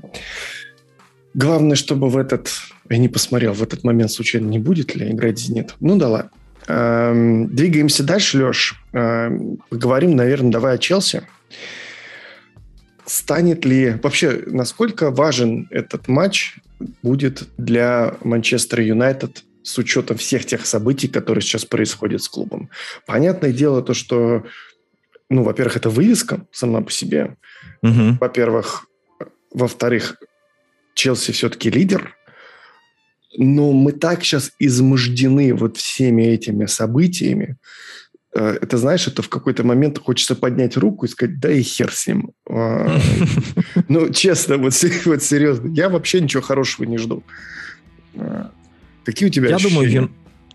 [1.34, 2.50] Главное, чтобы в этот...
[2.88, 5.74] Я не посмотрел, в этот момент случайно не будет ли играть «Зенит».
[5.80, 6.30] Ну да ладно.
[6.66, 8.74] Эм, двигаемся дальше, Леш.
[8.92, 11.22] Эм, поговорим, наверное, давай о Челси.
[13.06, 13.96] Станет ли...
[14.02, 16.56] Вообще, насколько важен этот матч
[17.02, 22.70] будет для Манчестер Юнайтед с учетом всех тех событий, которые сейчас происходят с клубом?
[23.06, 24.44] Понятное дело то, что,
[25.30, 27.36] ну, во-первых, это вывеска сама по себе.
[27.82, 28.18] Угу.
[28.20, 28.86] Во-первых.
[29.52, 30.16] Во-вторых,
[30.94, 32.14] Челси все-таки лидер,
[33.36, 37.56] но мы так сейчас измождены вот всеми этими событиями.
[38.34, 41.92] Э, это, знаешь, это в какой-то момент хочется поднять руку и сказать, да и хер
[41.92, 42.30] с ним.
[42.48, 43.00] А,
[43.88, 47.22] ну, честно, вот, серьезно, я вообще ничего хорошего не жду.
[48.16, 48.52] А,
[49.04, 50.10] какие у тебя Я думаю,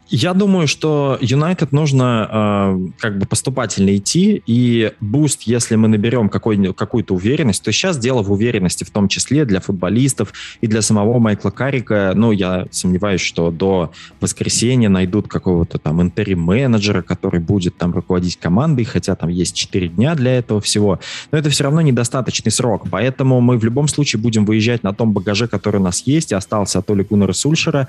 [0.10, 6.30] я думаю, что Юнайтед нужно э, как бы поступательно идти, и буст, если мы наберем
[6.30, 11.18] какую-то уверенность, то сейчас дело в уверенности, в том числе для футболистов и для самого
[11.20, 12.14] Майкла Кэррика.
[12.16, 13.92] Ну, я сомневаюсь, что до
[14.22, 20.14] воскресенья найдут какого-то там interim-менеджера, который будет там руководить командой, хотя там есть 4 дня
[20.16, 21.00] для этого всего.
[21.32, 25.14] Но это все равно недостаточный срок, поэтому мы в любом случае будем выезжать на том
[25.14, 27.88] багаже, который у нас есть, и остался от Оли Гуннера Сульшера.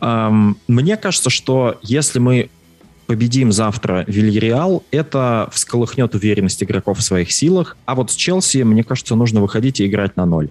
[0.00, 2.50] Эм, мне кажется, что если мы
[3.06, 7.76] победим завтра Вильяреал, это всколыхнет уверенность игроков в своих силах.
[7.84, 10.48] А вот с Челси, мне кажется, нужно выходить и играть на ноль.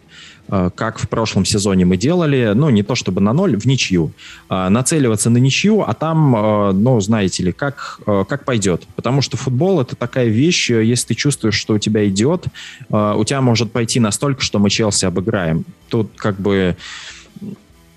[0.47, 4.11] Э, как в прошлом сезоне мы делали, ну, не то чтобы на ноль, в ничью.
[4.49, 8.83] Э, нацеливаться на ничью, а там, э, ну, знаете ли, как, как пойдет.
[8.95, 12.45] Потому что футбол— это такая вещь, если ты чувствуешь, что у тебя идет,
[12.89, 15.65] у тебя может пойти настолько, что мы Челси обыграем.
[15.89, 16.77] Тут как бы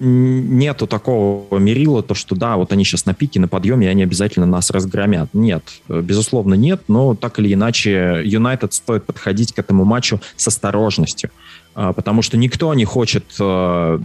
[0.00, 4.02] нету такого мерила, то, что да, вот они сейчас на пике, на подъеме, и они
[4.02, 5.28] обязательно нас разгромят.
[5.32, 11.30] Нет, безусловно нет, но так или иначе Юнайтед стоит подходить к этому матчу с осторожностью,
[11.74, 13.98] а, потому что никто не хочет э,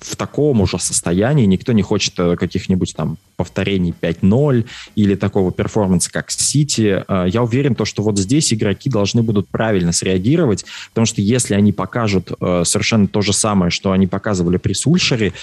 [0.00, 6.10] в таком уже состоянии, никто не хочет э, каких-нибудь там повторений 5-0 или такого перформанса,
[6.10, 7.04] как Сити.
[7.06, 11.54] Э, я уверен, то, что вот здесь игроки должны будут правильно среагировать, потому что если
[11.54, 15.34] они покажут э, совершенно то же самое, что они показывали при Сульшере,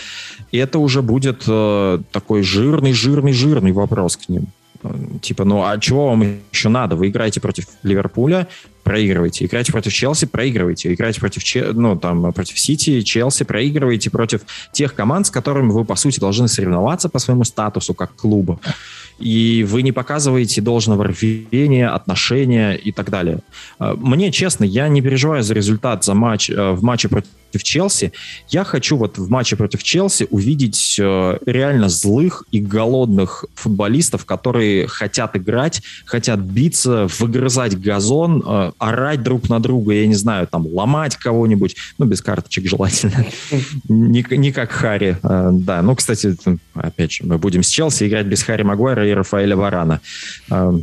[0.52, 1.46] это уже будет
[2.12, 4.48] такой жирный, жирный, жирный вопрос к ним.
[5.22, 6.96] Типа, ну а чего вам еще надо?
[6.96, 8.48] Вы играете против Ливерпуля,
[8.88, 9.46] проигрываете.
[9.46, 10.94] Играете против Челси, проигрываете.
[10.94, 11.44] Играете против,
[11.76, 16.48] ну, там, против Сити, Челси, проигрываете против тех команд, с которыми вы, по сути, должны
[16.48, 18.62] соревноваться по своему статусу как клуба.
[19.20, 23.40] И вы не показываете должного рвения, отношения и так далее.
[23.78, 27.30] А, мне, честно, я не переживаю за результат за матч, э, в матче против
[27.64, 28.12] Челси.
[28.50, 34.88] Я хочу вот в матче против Челси увидеть э, реально злых и голодных футболистов, которые
[34.88, 40.66] хотят играть, хотят биться, выгрызать газон, э, орать друг на друга, я не знаю, там,
[40.68, 43.26] ломать кого-нибудь, ну, без карточек желательно,
[43.88, 46.36] не, не как Харри, э, да, ну, кстати,
[46.74, 50.02] опять же, мы будем с Челси играть без Харри Магуайра и Рафаэля Варана.
[50.50, 50.74] Э,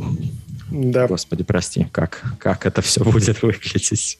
[0.71, 1.07] да.
[1.07, 4.17] Господи, прости, как, как это все будет выглядеть?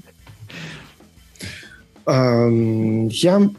[2.08, 3.50] Я,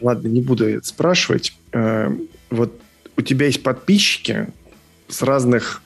[0.00, 1.56] ладно, не буду спрашивать.
[2.50, 2.80] Вот
[3.16, 4.48] у тебя есть подписчики
[5.08, 5.82] с разных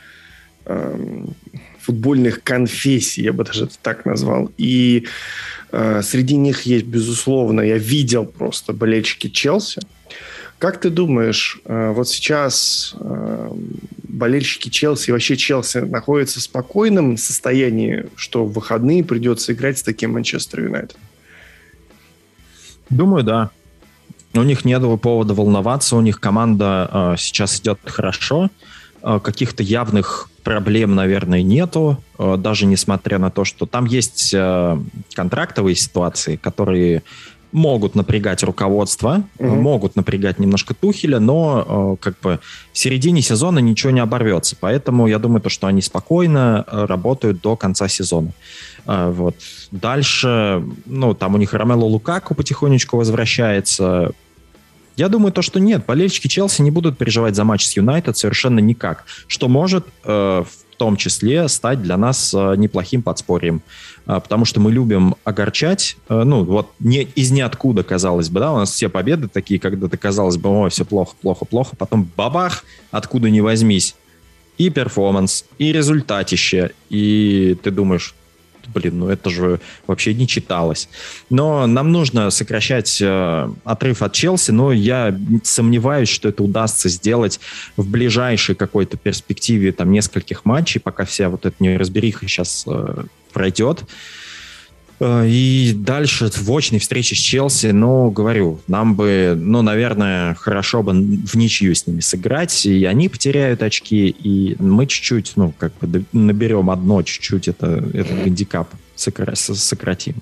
[1.80, 4.52] футбольных конфессий, я бы даже это так назвал.
[4.58, 5.06] И
[5.72, 9.80] э, среди них есть, безусловно, я видел просто болельщики Челси,
[10.58, 12.94] Как ты думаешь, э, вот сейчас
[14.02, 20.12] болельщики Челси, вообще Челси находятся в спокойном состоянии, что в выходные придется играть с таким
[20.12, 20.96] Манчестер Юнайтед?
[22.90, 23.50] Думаю, да.
[24.34, 28.48] У них нет повода волноваться, у них команда э, сейчас идет хорошо,
[29.02, 34.78] э, каких-то явных проблем, наверное, нету, э, даже несмотря на то, что там есть э,
[35.14, 37.02] контрактовые ситуации, которые
[37.52, 39.54] могут напрягать руководство, угу.
[39.54, 42.40] могут напрягать немножко Тухеля, но э, как бы
[42.72, 44.56] в середине сезона ничего не оборвется.
[44.58, 48.32] Поэтому я думаю, то, что они спокойно э, работают до конца сезона.
[48.86, 49.36] Э, вот.
[49.70, 54.12] Дальше, ну, там у них Ромело Лукаку потихонечку возвращается.
[54.96, 58.58] Я думаю, то, что нет, болельщики Челси не будут переживать за матч с Юнайтед совершенно
[58.58, 59.04] никак.
[59.26, 63.60] Что может э, в том числе стать для нас э, неплохим подспорьем.
[64.06, 68.54] А, потому что мы любим огорчать, э, ну, вот не, из ниоткуда, казалось бы, да,
[68.54, 72.10] у нас все победы такие, когда ты казалось бы, ой, все плохо, плохо, плохо, потом
[72.16, 73.94] бабах, откуда не возьмись,
[74.56, 78.14] и перформанс, и результатище, и ты думаешь,
[78.72, 80.88] блин, ну это же вообще не читалось.
[81.28, 87.40] Но нам нужно сокращать э, отрыв от Челси, но я сомневаюсь, что это удастся сделать
[87.76, 93.84] в ближайшей какой-то перспективе там нескольких матчей, пока вся вот эта неразбериха сейчас э, пройдет.
[95.00, 100.82] Э, и дальше в очной встрече с Челси, ну, говорю, нам бы, ну, наверное, хорошо
[100.82, 105.72] бы в ничью с ними сыграть, и они потеряют очки, и мы чуть-чуть, ну, как
[105.80, 110.16] бы наберем одно чуть-чуть это, этот гандикап сократим.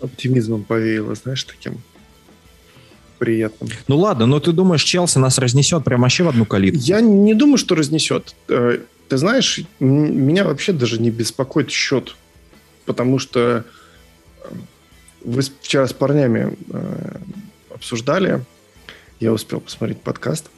[0.00, 1.80] Оптимизмом повеяло, знаешь, таким
[3.18, 3.70] приятным.
[3.86, 6.80] Ну ладно, но ты думаешь, Челси нас разнесет прям вообще в одну калитку?
[6.80, 8.34] Я не думаю, что разнесет.
[8.48, 8.78] Э,
[9.08, 12.16] ты знаешь, меня вообще даже не беспокоит счет,
[12.84, 13.64] потому что
[14.44, 14.48] э,
[15.24, 17.16] вы вчера с парнями э,
[17.74, 18.44] обсуждали,
[19.20, 20.50] я успел посмотреть подкаст,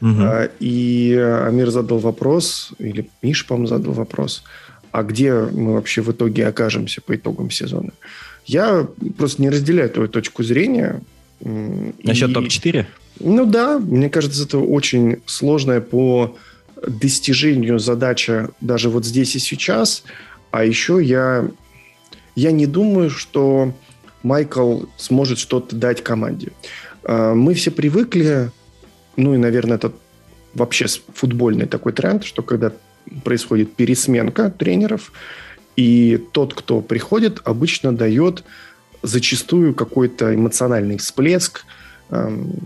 [0.00, 0.22] угу.
[0.22, 4.44] э, и Амир задал вопрос, или Миш, по-моему, задал вопрос,
[4.90, 7.92] а где мы вообще в итоге окажемся по итогам сезона.
[8.44, 11.00] Я просто не разделяю твою точку зрения.
[11.40, 12.34] Насчет и...
[12.34, 12.86] топ-4?
[13.20, 16.36] Ну да, мне кажется, это очень сложная по
[16.86, 20.04] достижению задача даже вот здесь и сейчас.
[20.50, 21.48] А еще я,
[22.34, 23.72] я не думаю, что
[24.22, 26.52] Майкл сможет что-то дать команде.
[27.04, 28.50] А, мы все привыкли,
[29.16, 29.92] ну и, наверное, это
[30.54, 32.72] вообще футбольный такой тренд, что когда
[33.24, 35.12] происходит пересменка тренеров,
[35.76, 38.44] и тот, кто приходит, обычно дает
[39.02, 41.64] зачастую какой-то эмоциональный всплеск,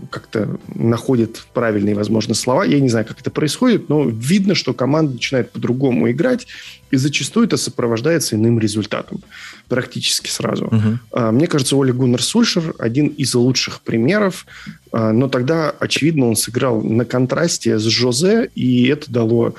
[0.09, 2.63] как-то находит правильные, возможно, слова.
[2.63, 6.47] Я не знаю, как это происходит, но видно, что команда начинает по-другому играть,
[6.91, 9.21] и зачастую это сопровождается иным результатом.
[9.69, 10.65] Практически сразу.
[10.65, 11.31] Uh-huh.
[11.31, 14.45] Мне кажется, Оли Гуннер Сульшер один из лучших примеров,
[14.91, 19.55] а, но тогда, очевидно, он сыграл на контрасте с Жозе, и это дало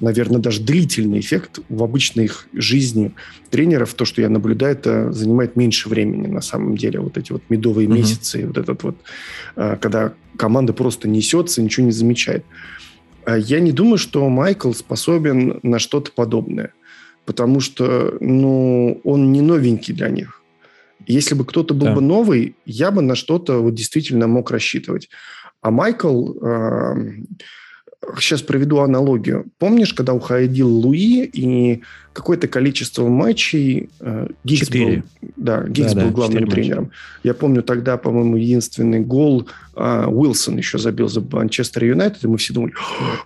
[0.00, 3.14] наверное, даже длительный эффект в обычной их жизни
[3.50, 3.94] тренеров.
[3.94, 7.00] То, что я наблюдаю, это занимает меньше времени на самом деле.
[7.00, 7.92] Вот эти вот медовые mm-hmm.
[7.92, 8.96] месяцы, вот этот вот,
[9.56, 12.44] а, когда команда просто несется, ничего не замечает.
[13.24, 16.72] А я не думаю, что Майкл способен на что-то подобное,
[17.26, 20.42] потому что, ну, он не новенький для них.
[21.06, 21.94] Если бы кто-то был да.
[21.94, 25.08] бы новый, я бы на что-то вот действительно мог рассчитывать.
[25.60, 26.32] А Майкл,
[28.18, 29.46] сейчас проведу аналогию.
[29.58, 31.82] Помнишь, когда уходил Луи и
[32.12, 35.02] какое-то количество матчей э, Гиггс был,
[35.36, 36.84] да, Гиггс да, был да, главным тренером.
[36.84, 36.96] Матча.
[37.22, 42.38] Я помню тогда, по-моему, единственный гол э, Уилсон еще забил за Манчестер Юнайтед, и мы
[42.38, 42.72] все думали,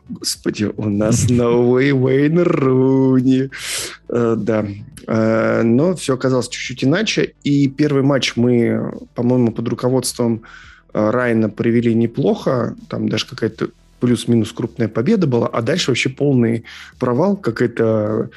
[0.09, 3.51] господи, у нас новый Уэйн Руни.
[4.09, 4.67] Э, да,
[5.07, 10.43] э, но все оказалось чуть-чуть иначе, и первый матч мы, по-моему, под руководством
[10.93, 13.71] э, Райна провели неплохо, там даже какая-то
[14.03, 16.65] плюс-минус крупная победа была, а дальше вообще полный
[16.99, 18.31] провал, какая-то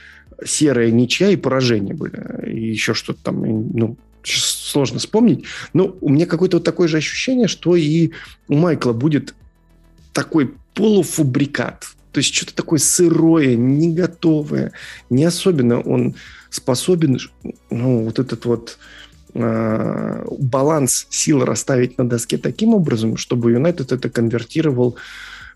[0.45, 2.22] серая ничья и поражение были.
[2.47, 3.41] И еще что-то там,
[3.74, 5.45] ну, сложно вспомнить.
[5.74, 8.11] Но у меня какое-то вот такое же ощущение, что и
[8.47, 9.34] у Майкла будет
[10.13, 11.88] такой полуфабрикат.
[12.11, 14.72] То есть что-то такое сырое, не готовое.
[15.09, 16.13] Не особенно он
[16.51, 17.18] способен,
[17.72, 18.78] ну, вот этот вот
[19.34, 24.99] э, баланс сил расставить на доске таким образом, чтобы Юнайтед это конвертировал а,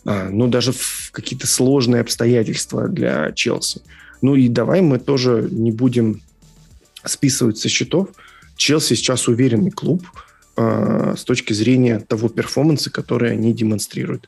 [0.06, 3.82] ну, даже в какие-то сложные обстоятельства для Челси.
[4.22, 6.22] Ну и давай мы тоже не будем
[7.04, 8.10] списывать со счетов.
[8.56, 10.06] Челси сейчас уверенный клуб
[10.58, 14.28] э, с точки зрения того перформанса, который они демонстрируют.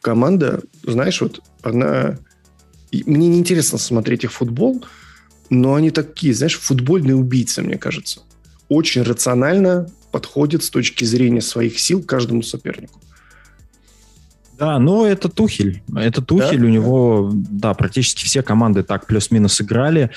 [0.00, 2.18] Команда, знаешь, вот она...
[2.92, 4.84] Мне неинтересно смотреть их футбол,
[5.50, 8.20] но они такие, знаешь, футбольные убийцы, мне кажется.
[8.68, 13.00] Очень рационально подходит с точки зрения своих сил каждому сопернику.
[14.58, 15.82] Да, но это Тухель.
[15.94, 16.66] Это Тухель, да?
[16.66, 20.10] у него, да, практически все команды так плюс-минус играли.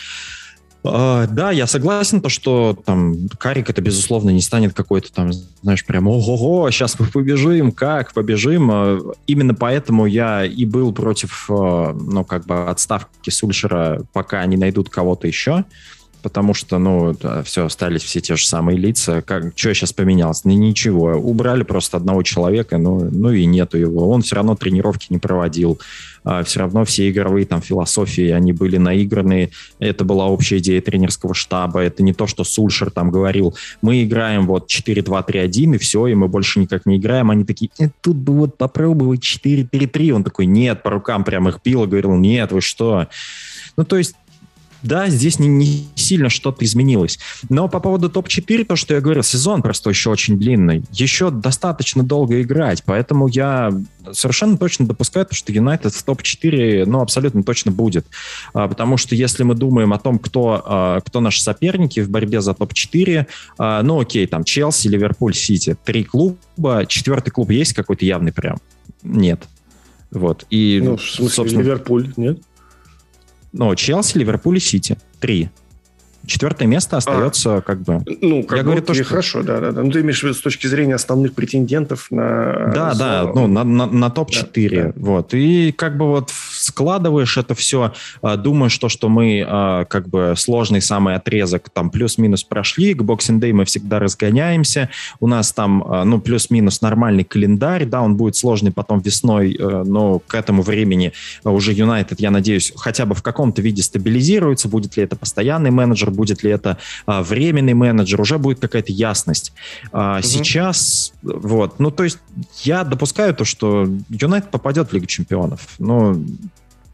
[0.82, 5.86] Uh, да, я согласен, то, что там Карик это, безусловно, не станет какой-то там, знаешь,
[5.86, 8.72] прям ого-го, сейчас мы побежим, как побежим.
[8.72, 14.56] Uh, именно поэтому я и был против, uh, ну, как бы отставки Сульшера, пока они
[14.56, 15.66] найдут кого-то еще
[16.22, 19.22] потому что, ну, да, все, остались все те же самые лица.
[19.22, 20.44] Как, что сейчас поменялось?
[20.44, 21.14] Ну, ничего.
[21.16, 24.10] Убрали просто одного человека, ну, ну и нету его.
[24.10, 25.80] Он все равно тренировки не проводил.
[26.24, 29.52] А, все равно все игровые там философии, они были наиграны.
[29.80, 31.82] Это была общая идея тренерского штаба.
[31.82, 36.28] Это не то, что Сульшер там говорил, мы играем вот 4-2-3-1 и все, и мы
[36.28, 37.32] больше никак не играем.
[37.32, 40.12] Они такие, э, тут бы вот попробовать 4-3-3.
[40.12, 43.08] Он такой, нет, по рукам прям их пил и говорил, нет, вы что?
[43.78, 44.16] Ну, то есть
[44.82, 47.20] да, здесь не, не сильно что-то изменилось.
[47.50, 50.84] Но по поводу топ-4, то, что я говорил, сезон просто еще очень длинный.
[50.92, 53.72] Еще достаточно долго играть, поэтому я
[54.12, 58.06] совершенно точно допускаю, что Юнайтед в топ-4, ну, абсолютно точно будет.
[58.54, 62.42] А, потому что если мы думаем о том, кто, а, кто наши соперники в борьбе
[62.42, 63.26] за топ-4,
[63.58, 68.58] а, ну, окей, там Челси, Ливерпуль, Сити, три клуба, четвертый клуб есть какой-то явный прям?
[69.04, 69.48] Нет.
[70.12, 70.46] Вот.
[70.50, 71.62] И, ну, в смысле, собственно...
[71.62, 72.40] Ливерпуль, нет?
[73.52, 74.98] Ну, Челси, Ливерпуль и Сити.
[75.20, 75.50] Три.
[76.26, 78.04] Четвертое место остается а, как бы...
[78.22, 79.04] Ну, как я говорю, то, что...
[79.04, 79.82] хорошо, да, да, да.
[79.82, 82.72] Ну, ты имеешь в виду с точки зрения основных претендентов на...
[82.74, 84.70] Да, да, ну, на, на, на топ-4.
[84.70, 84.94] Да, да.
[84.96, 85.34] Вот.
[85.34, 86.30] И как бы вот
[86.60, 91.90] складываешь это все, а, думаешь то, что мы а, как бы сложный самый отрезок там
[91.90, 94.90] плюс-минус прошли, к Boxing Day мы всегда разгоняемся,
[95.20, 100.20] у нас там, а, ну, плюс-минус нормальный календарь, да, он будет сложный потом весной, но
[100.20, 105.04] к этому времени уже Юнайтед, я надеюсь, хотя бы в каком-то виде стабилизируется, будет ли
[105.04, 109.54] это постоянный менеджер, будет ли это временный менеджер, уже будет какая-то ясность.
[109.92, 110.22] Угу.
[110.24, 112.20] Сейчас, вот, ну, то есть
[112.64, 116.16] я допускаю то, что Юнайтед попадет в Лигу чемпионов, но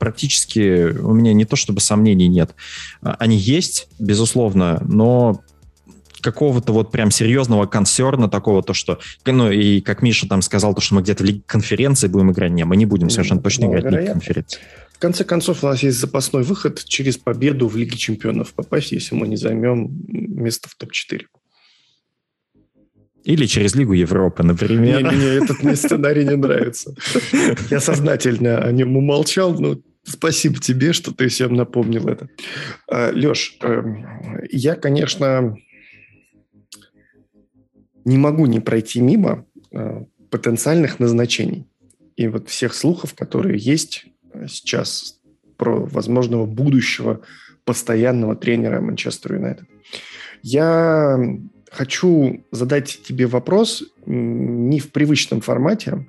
[0.06, 2.54] практически у меня не то чтобы сомнений нет.
[3.02, 5.42] А, они есть, безусловно, но
[6.22, 10.82] какого-то вот прям серьезного консерна такого, то что, ну и как Миша там сказал, то
[10.82, 13.72] что мы где-то в Лиге конференции будем играть, не, мы не будем совершенно точно ну,
[13.72, 14.60] играть в Лиге конференции.
[14.94, 19.16] В конце концов, у нас есть запасной выход через победу в Лиге чемпионов попасть, если
[19.16, 21.26] мы не займем место в топ-4.
[23.26, 25.02] Или через Лигу Европы, например.
[25.02, 26.94] Не, мне этот мне сценарий не нравится.
[27.72, 32.30] Я сознательно о нем умолчал, но спасибо тебе, что ты всем напомнил это.
[32.88, 34.06] А, Леш, эм,
[34.52, 35.58] я, конечно,
[38.06, 41.68] не могу не пройти мимо э, потенциальных назначений
[42.16, 44.06] и вот всех слухов, которые есть
[44.48, 45.20] сейчас
[45.58, 47.22] про возможного будущего
[47.64, 49.68] постоянного тренера Манчестер Юнайтед.
[50.42, 51.20] Я
[51.72, 56.08] хочу задать тебе вопрос не в привычном формате,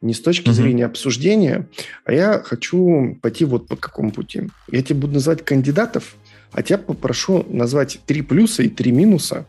[0.00, 0.52] не с точки mm-hmm.
[0.52, 1.66] зрения обсуждения,
[2.04, 4.48] а я хочу пойти вот по какому пути.
[4.70, 6.16] Я тебе буду называть кандидатов,
[6.52, 9.46] а тебя попрошу назвать три плюса и три минуса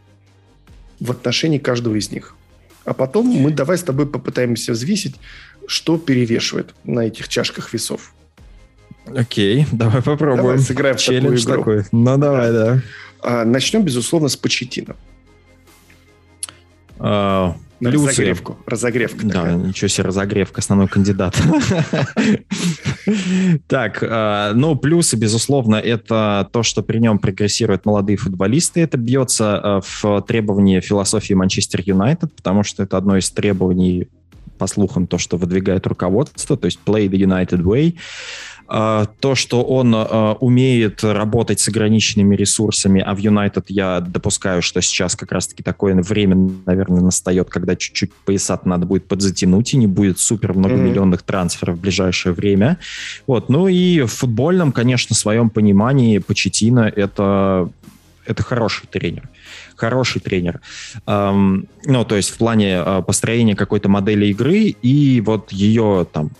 [0.99, 2.35] в отношении каждого из них.
[2.85, 5.15] А потом мы давай с тобой попытаемся взвесить,
[5.67, 8.13] что перевешивает на этих чашках весов.
[9.05, 10.37] Окей, давай попробуем.
[10.37, 11.83] Давай сыграем в Челлендж такую игру.
[11.83, 11.85] такой.
[11.91, 12.81] Ну, давай, да.
[13.21, 14.95] А, начнем, безусловно, с Почетина.
[16.97, 18.57] А, на разогревку.
[18.65, 19.55] Разогревка Да, такая.
[19.55, 21.35] ничего себе, разогревка, основной кандидат.
[23.67, 28.81] Так, а, ну, плюсы, безусловно, это то, что при нем прогрессируют молодые футболисты.
[28.81, 34.07] Это бьется а, в требовании философии Манчестер Юнайтед, потому что это одно из требований
[34.57, 37.95] по слухам, то, что выдвигает руководство, то есть play the United way.
[38.71, 44.61] А, то, что он а, умеет работать с ограниченными ресурсами, а в Юнайтед я допускаю,
[44.61, 49.77] что сейчас как раз-таки такое время, наверное, настает, когда чуть-чуть поясат надо будет подзатянуть, и
[49.77, 51.25] не будет супер многомиллионных mm-hmm.
[51.25, 52.77] трансферов в ближайшее время.
[53.25, 53.49] Вот.
[53.49, 57.71] Ну и в футбольном, конечно, своем понимании Почетина это,
[58.25, 59.29] это хороший тренер
[59.75, 60.59] хороший тренер.
[61.07, 66.31] Эм, ну, то есть в плане э, построения какой-то модели игры и вот ее там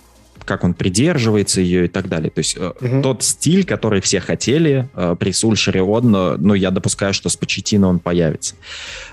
[0.50, 2.32] как он придерживается ее и так далее.
[2.32, 3.04] То есть угу.
[3.04, 7.38] тот стиль, который все хотели э, при Сульшере, он, э, ну, я допускаю, что с
[7.38, 8.56] Почетино он появится.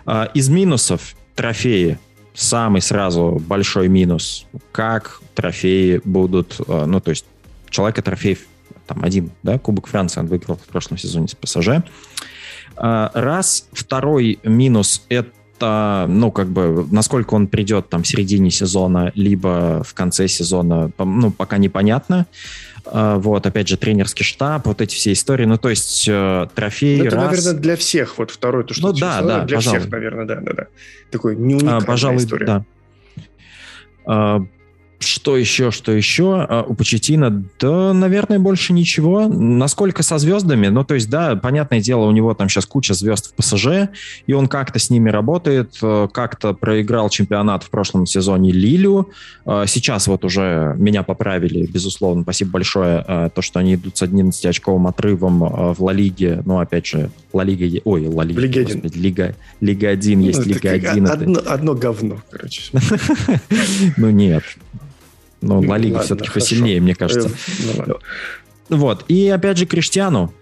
[0.07, 1.99] Э, из минусов трофеи.
[2.33, 4.47] Самый сразу большой минус.
[4.73, 7.27] Как трофеи будут, ну, то есть
[7.71, 8.41] человека трофеев
[8.87, 11.83] там один, да, Кубок Франции он выиграл в прошлом сезоне с ПСЖ.
[12.77, 13.69] Раз.
[13.73, 19.83] Второй минус— это это, ну, как бы, насколько он придет там в середине сезона, либо
[19.85, 22.27] в конце сезона, ну, пока непонятно.
[22.85, 25.45] А, вот, опять же, тренерский штаб, вот эти все истории.
[25.45, 27.25] Ну, то есть э, трофей ну, Это, раз...
[27.25, 28.19] наверное, для всех.
[28.19, 29.81] Вот второй, то, что ну, да, да, для пожалуй.
[29.81, 30.67] всех, наверное, да, да, да.
[31.11, 32.65] Такой не уникальная а, пожалуй, история.
[34.07, 34.47] да.
[34.99, 36.47] Что еще, что еще?
[36.49, 39.29] А, у Почетина, да, наверное, больше ничего.
[39.29, 40.69] Насколько со звездами?
[40.69, 43.91] Ну, то есть, да, понятное дело, у него там сейчас куча звезд в ПСЖ,
[44.27, 49.11] и он как-то с ними работает, э, как-то проиграл чемпионат в прошлом сезоне Лилю.
[49.45, 54.03] А, сейчас вот уже меня поправили, безусловно, спасибо большое, э, то, что они идут с
[54.03, 56.43] 11-очковым отрывом э, в Ла Лиге.
[56.47, 57.81] Ну, опять же, Ла Лига...
[57.85, 61.07] Ой, Ла Лига, Лига господи, Лига, Лига 1 есть Ну, Лига это 1.
[61.07, 62.63] Одно, одно говно, короче.
[63.99, 64.43] Ну, нет.
[65.41, 67.29] Ну, Ну, Ла Лига все-таки посильнее, мне кажется.
[67.29, 67.99] Э, ну.
[68.69, 69.05] Вот.
[69.09, 70.33] И опять же Криштиану.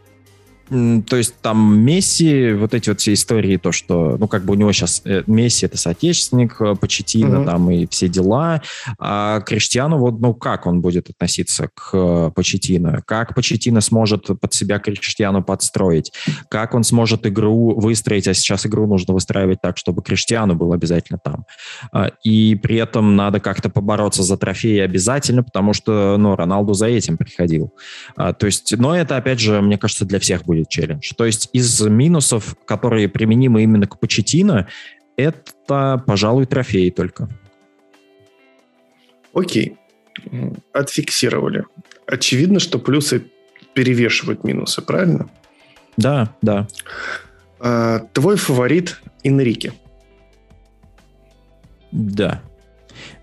[0.69, 4.57] То есть там Месси, вот эти вот все истории, то, что, ну, как бы у
[4.57, 7.47] него сейчас э, Месси это соотечественник э, Почетина, Мгм.
[7.47, 8.63] там и все дела,
[8.99, 13.03] а Криштиану, вот, ну, как он будет относиться к э, Почетино?
[13.07, 16.13] Как Почетино сможет под себя Криштиану подстроить?
[16.49, 21.19] Как он сможет игру выстроить, а сейчас игру нужно выстраивать так, чтобы Криштиану был обязательно
[21.23, 21.45] там?
[21.93, 26.87] А, И при этом надо как-то побороться за трофеи обязательно, потому что, ну, Роналду за
[26.87, 27.75] этим приходил.
[28.17, 31.13] А, То есть, но это, опять же, мне кажется, для всех будет челлендж.
[31.17, 34.69] То есть из минусов, которые применимы именно к Почетино,
[35.17, 37.29] это, пожалуй, трофеи только.
[39.33, 39.77] Окей.
[40.73, 41.65] Отфиксировали.
[42.07, 43.25] Очевидно, что плюсы
[43.75, 45.29] перевешивают минусы, правильно?
[45.97, 46.69] Да, да.
[47.59, 49.73] А, твой фаворит Энрике.
[51.91, 52.43] Да.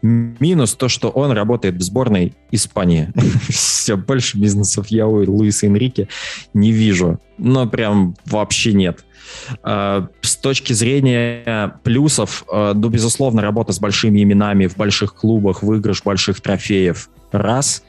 [0.01, 3.09] Минус то, что он работает в сборной Испании.
[3.49, 6.07] Все, больше бизнесов я у Луиса Энрике
[6.53, 7.19] не вижу.
[7.37, 9.05] Но прям вообще нет.
[9.63, 15.61] А, С точки зрения плюсов, а, ну, безусловно, работа с большими именами в больших клубах,
[15.61, 17.09] выигрыш больших трофеев.
[17.31, 17.83] Раз.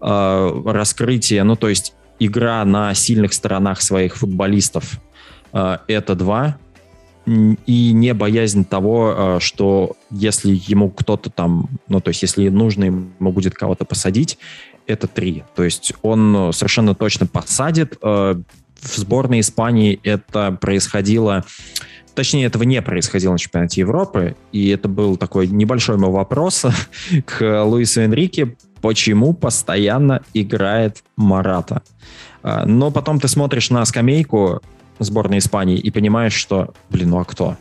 [0.00, 5.00] А, Раскрытие, ну, то есть игра на сильных сторонах своих футболистов.
[5.52, 6.56] Это два
[7.26, 12.84] и не боязнь того, э, что если ему кто-то там, ну, то есть если нужно
[12.84, 14.38] ему будет кого-то посадить,
[14.86, 15.44] это три.
[15.54, 17.96] То есть он э, совершенно точно посадит.
[18.02, 18.34] Э,
[18.80, 21.44] В сборной Испании это происходило,
[22.14, 26.64] точнее, этого не происходило на чемпионате Европы, и это был такой небольшой мой вопрос
[27.24, 31.82] к Луису Энрике, почему постоянно играет Марата.
[32.42, 34.60] А, Но потом ты смотришь на скамейку
[35.04, 37.56] сборной Испании и понимаешь, что, блин, ну а кто?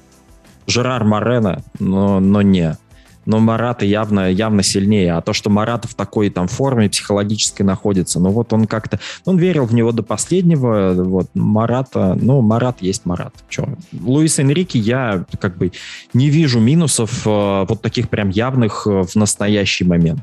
[0.68, 2.78] Жерар Морено, но, но не.
[3.26, 5.14] Но Марата явно, явно сильнее.
[5.14, 9.00] А то, что Марата в такой там форме психологической находится, ну вот он как-то...
[9.26, 10.94] Он верил в него до последнего.
[10.94, 12.18] Вот Марата...
[12.20, 13.34] Ну, Марат есть Марат.
[13.48, 13.78] Че?
[13.94, 15.72] Луис Энрике я как бы
[16.14, 20.22] не вижу минусов э, вот таких прям явных э, в настоящий момент.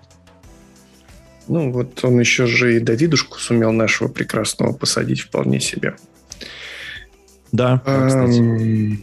[1.46, 5.94] Ну, вот он еще же и Давидушку сумел нашего прекрасного посадить вполне себе.
[7.52, 8.38] Да, кстати.
[8.40, 8.98] Ам,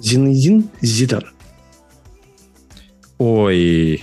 [0.00, 1.24] Зинедин Зидан.
[3.18, 4.02] Ой,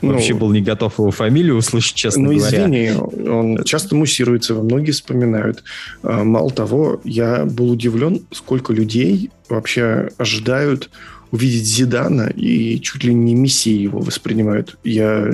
[0.00, 2.58] Ну, вообще был не готов его фамилию услышать, честно Ну, говоря.
[2.66, 2.92] извини,
[3.28, 5.64] он часто муссируется, многие вспоминают.
[6.02, 10.90] А, Мало того, я был удивлен, сколько людей вообще ожидают
[11.30, 14.78] увидеть Зидана и чуть ли не мессией его воспринимают.
[14.84, 15.30] Я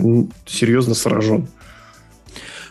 [0.46, 1.46] серьезно сражен.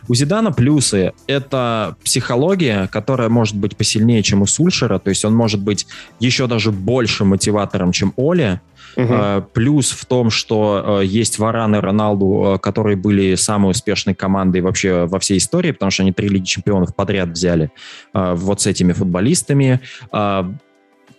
[0.09, 5.35] У Зидана плюсы— это психология, которая может быть посильнее, чем у Сульшера, то есть он
[5.35, 5.85] может быть
[6.19, 8.59] еще даже больше мотиватором, чем Оля.
[8.97, 9.13] Мгм.
[9.13, 14.15] Э, Плюс в том, что э, есть Варан и Роналду, э, которые были самой успешной
[14.15, 17.69] командой вообще во всей истории, потому что они три Лиги Чемпионов подряд взяли
[18.13, 19.79] вот с этими футболистами.
[20.11, 20.49] То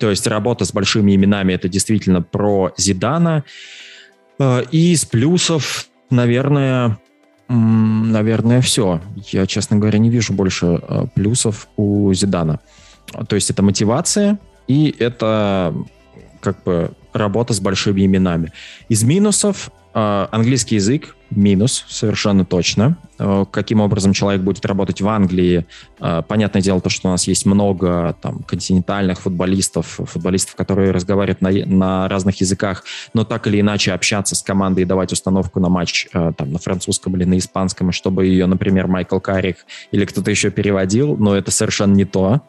[0.00, 3.44] есть работа с большими именами— это действительно про Зидана.
[4.70, 6.98] И из плюсов, наверное,
[7.54, 9.00] наверное, все.
[9.32, 12.60] Я, честно говоря, не вижу больше э, плюсов у Зидана.
[13.28, 14.38] То есть это мотивация
[14.68, 15.74] и это
[16.40, 18.52] как бы работа с большими именами.
[18.88, 22.96] Из минусов э, английский язык минус, совершенно точно.
[23.18, 25.66] Э, каким образом человек будет работать в Англии?
[26.00, 31.40] Э, понятное дело, то, что у нас есть много там континентальных футболистов, футболистов, которые разговаривают
[31.40, 35.68] на, на разных языках, но так или иначе общаться с командой и давать установку на
[35.68, 39.58] матч э, там, на французском или на испанском, чтобы ее, например, Майкл Карик
[39.92, 42.40] или кто-то еще переводил, но это совершенно не то.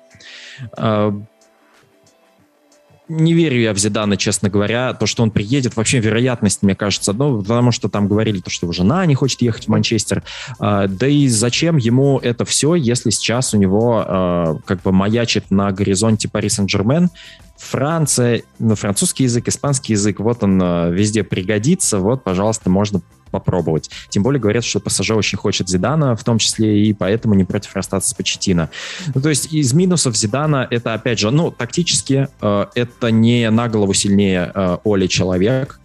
[3.13, 4.93] Не верю я в Зидана, честно говоря.
[4.93, 8.67] То, что он приедет, вообще вероятность, мне кажется, ну, потому что там говорили, то, что
[8.67, 10.23] его жена не хочет ехать в Манчестер.
[10.59, 15.51] А, да и зачем ему это все, если сейчас у него а, как бы маячит
[15.51, 17.09] на горизонте Пари Сен-Жермен,
[17.57, 23.01] Франция, ну, французский язык, испанский язык, вот он а, везде пригодится, вот, пожалуйста, можно
[23.31, 23.89] попробовать.
[24.09, 27.75] Тем более говорят, что ПСЖ очень хочет Зидана, в том числе и поэтому не против
[27.75, 28.69] расстаться с Почетино.
[29.13, 33.67] Ну, то есть из минусов Зидана это, опять же, ну, тактически э, это не на
[33.69, 35.79] голову сильнее э, Оли человек,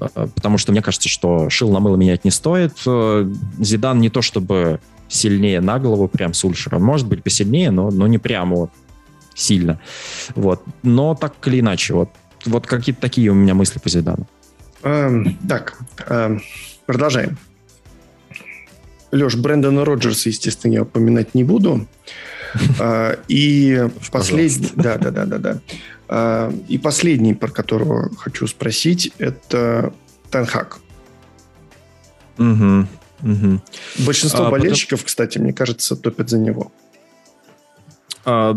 [0.00, 2.74] э, потому что мне кажется, что шил на мыло менять не стоит.
[2.86, 6.78] Э, Зидан не то чтобы сильнее на голову прям Сульшера.
[6.78, 8.70] Может быть, посильнее, но, но не прямо вот
[9.34, 9.80] сильно.
[10.34, 10.62] Вот.
[10.82, 12.10] Но так или иначе, вот,
[12.44, 14.26] вот какие-то такие у меня мысли по Зидану.
[14.82, 16.42] Эм, так, эм,
[16.86, 17.38] продолжаем.
[19.12, 21.86] Леш, Брэндона Роджерса, естественно, я упоминать не буду.
[22.80, 24.70] Э, и последний...
[24.76, 25.60] Да, да, да, да, да.
[26.08, 29.92] Э, и последний, про которого хочу спросить, это
[30.30, 30.78] Тенхак.
[32.38, 32.86] Угу.
[33.22, 33.60] Угу.
[33.98, 35.06] Большинство а, болельщиков, потом...
[35.06, 36.72] кстати, мне кажется, топят за него.
[38.26, 38.54] А,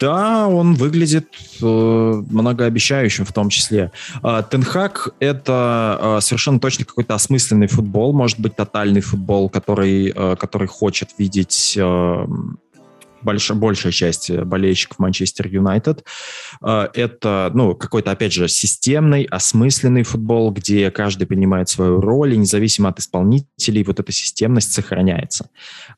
[0.00, 1.28] да, он выглядит
[1.62, 3.92] э, многообещающим в том числе.
[4.20, 10.66] А, Тенхак— это а, совершенно точно какой-то осмысленный футбол, может быть, тотальный футбол, который, который
[10.66, 12.26] хочет видеть а,
[13.22, 16.04] больш, большая часть болельщиков Манчестер Юнайтед.
[16.60, 22.88] Это, ну, какой-то, опять же, системный, осмысленный футбол, где каждый понимает свою роль, и независимо
[22.88, 25.50] от исполнителей, вот эта системность сохраняется.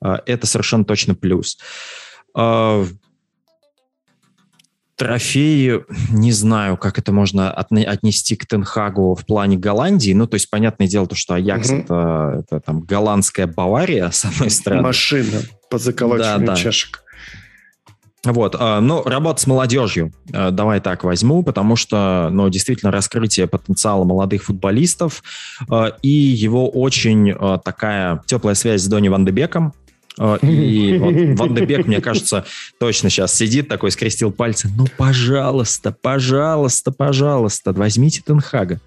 [0.03, 1.57] Это совершенно точно плюс
[4.97, 10.13] трофеи, не знаю, как это можно отнести к Тенхагу в плане Голландии.
[10.13, 11.79] Ну, то есть, понятное дело, то, что Аякс угу.
[11.79, 14.83] это, это там голландская Бавария, с одной стороны.
[14.83, 16.57] Машина по заколачиванию да, да.
[16.57, 17.05] чашек.
[18.25, 24.05] Вот, ну, работа с молодежью, а, давай так возьму, потому что, ну, действительно, раскрытие потенциала
[24.05, 25.23] молодых футболистов
[25.69, 29.75] а, и его очень такая теплая связь с Дони Ван Дебеком,
[30.17, 32.45] и вот Ван Дебек, мне кажется,
[32.79, 34.71] точно сейчас сидит такой, скрестил пальцы.
[34.77, 38.81] Ну, пожалуйста, пожалуйста, пожалуйста, возьмите Тенхага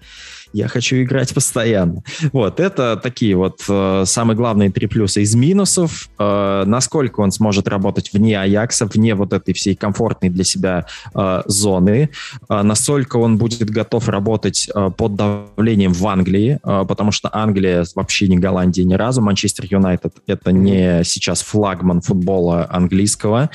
[0.52, 2.02] я хочу играть постоянно.
[2.32, 6.08] Вот, это такие вот э, самые главные три плюса из минусов.
[6.18, 11.42] Э, насколько он сможет работать вне Аякса, вне вот этой всей комфортной для себя э,
[11.46, 12.10] зоны.
[12.48, 17.84] Э, насколько он будет готов работать э, под давлением в Англии, э, потому что Англия
[17.94, 19.20] вообще не Голландия ни разу.
[19.20, 23.50] Манчестер Юнайтед это не сейчас флагман футбола английского.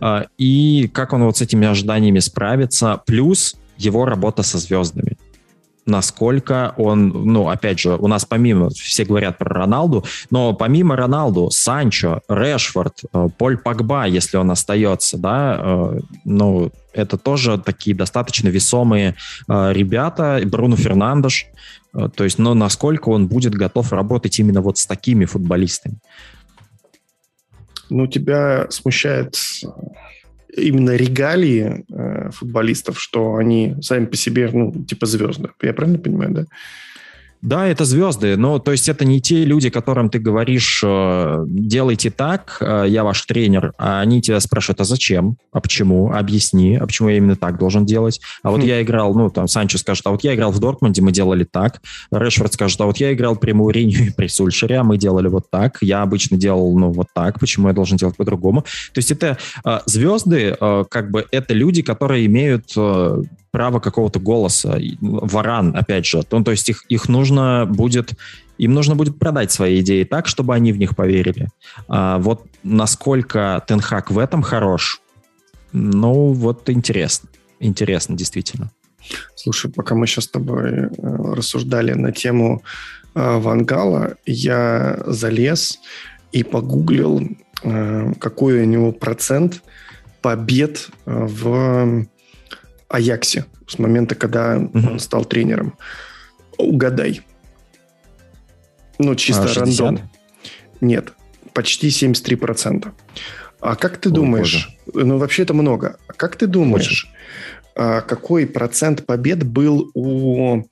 [0.00, 3.00] Э, и как он вот с этими ожиданиями справится.
[3.06, 5.16] Плюс его работа со звездами
[5.90, 11.50] насколько он, ну, опять же, у нас помимо, все говорят про Роналду, но помимо Роналду,
[11.50, 18.48] Санчо, Решфорд, э, Поль Погба, если он остается, да, э, ну, это тоже такие достаточно
[18.48, 19.16] весомые
[19.48, 21.46] э, ребята, Бруно Фернандеш,
[21.92, 25.96] то есть, но насколько он будет готов работать именно вот с такими футболистами?
[27.88, 29.34] Ну, тебя смущает
[30.56, 35.50] именно регалии э, футболистов, что они сами по себе, ну, типа звезды.
[35.62, 36.46] Я правильно понимаю, да?
[37.42, 42.10] Да, это звезды, но то есть это не те люди, которым ты говоришь, э, делайте
[42.10, 46.86] так, э, я ваш тренер, а они тебя спрашивают, а зачем, а почему, объясни, а
[46.86, 48.20] почему я именно так должен делать.
[48.42, 48.66] А вот хм.
[48.66, 51.80] я играл, ну, там, Санчо скажет, а вот я играл в Дортмунде, мы делали так.
[52.12, 55.50] Решфорд скажет, а вот я играл при Мауриню и при Сульшере, а мы делали вот
[55.50, 55.78] так.
[55.80, 58.62] Я обычно делал, ну, вот так, почему я должен делать по-другому.
[58.92, 62.74] То есть это э, звезды, как бы, это люди, которые имеют
[63.50, 64.78] право какого-то голоса.
[65.00, 66.22] Варан, опять же.
[66.30, 68.14] Ну, то есть их, их нужно будет
[68.58, 71.48] им нужно будет продать свои идеи так, чтобы они в них поверили.
[71.88, 75.00] А вот насколько Тенхак в этом хорош,
[75.72, 77.30] ну, вот интересно.
[77.58, 78.70] Интересно, действительно.
[79.34, 82.62] Слушай, пока мы сейчас с тобой э, рассуждали на тему
[83.14, 85.78] э, Вангала, я залез
[86.32, 87.26] и погуглил,
[87.62, 89.62] э, какой у него процент
[90.20, 92.06] побед в
[92.90, 94.92] Аяксе с момента, когда угу.
[94.92, 95.74] он стал тренером.
[96.58, 97.22] Угадай.
[98.98, 100.10] Ну, чисто а, рандом.
[100.80, 101.12] Нет,
[101.54, 102.92] почти 73%.
[103.60, 105.06] А как ты Ой, думаешь, боже.
[105.06, 107.08] ну вообще это много, а как ты думаешь,
[107.76, 110.62] а, какой процент побед был у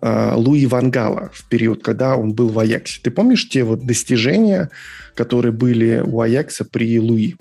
[0.00, 3.00] а, Луи Вангала в период, когда он был в Аяксе?
[3.02, 4.70] Ты помнишь те вот достижения,
[5.14, 7.36] которые были у Аякса при Луи?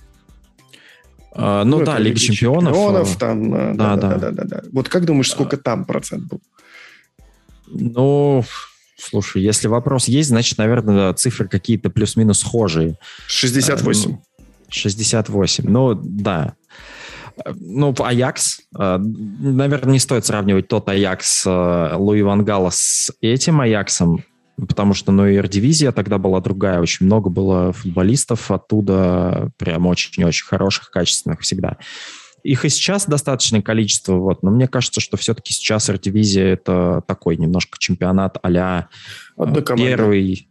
[1.38, 2.74] А, ну, ну да, Лига чемпионов.
[2.74, 4.62] чемпионов э, там, э, да, да, да, да, да, да.
[4.72, 6.40] Вот как думаешь, сколько там процент был?
[7.68, 8.44] Ну,
[8.98, 12.98] слушай, если вопрос есть, значит, наверное, цифры какие-то плюс-минус схожие.
[13.28, 14.18] 68.
[14.70, 16.54] 68, ну, да.
[17.60, 24.24] Ну, Аякс, э, наверное, не стоит сравнивать тот Аякс Луи Вангала с этим Аяксом,
[24.58, 30.46] потому что, ну, и дивизия тогда была другая, очень много было футболистов оттуда, прям очень-очень
[30.46, 31.78] хороших, качественных всегда.
[32.44, 37.38] их и сейчас достаточное количество, вот, но мне кажется, что все-таки сейчас Эрдивизия это такой
[37.38, 38.90] немножко чемпионат а-ля
[39.76, 40.48] первый...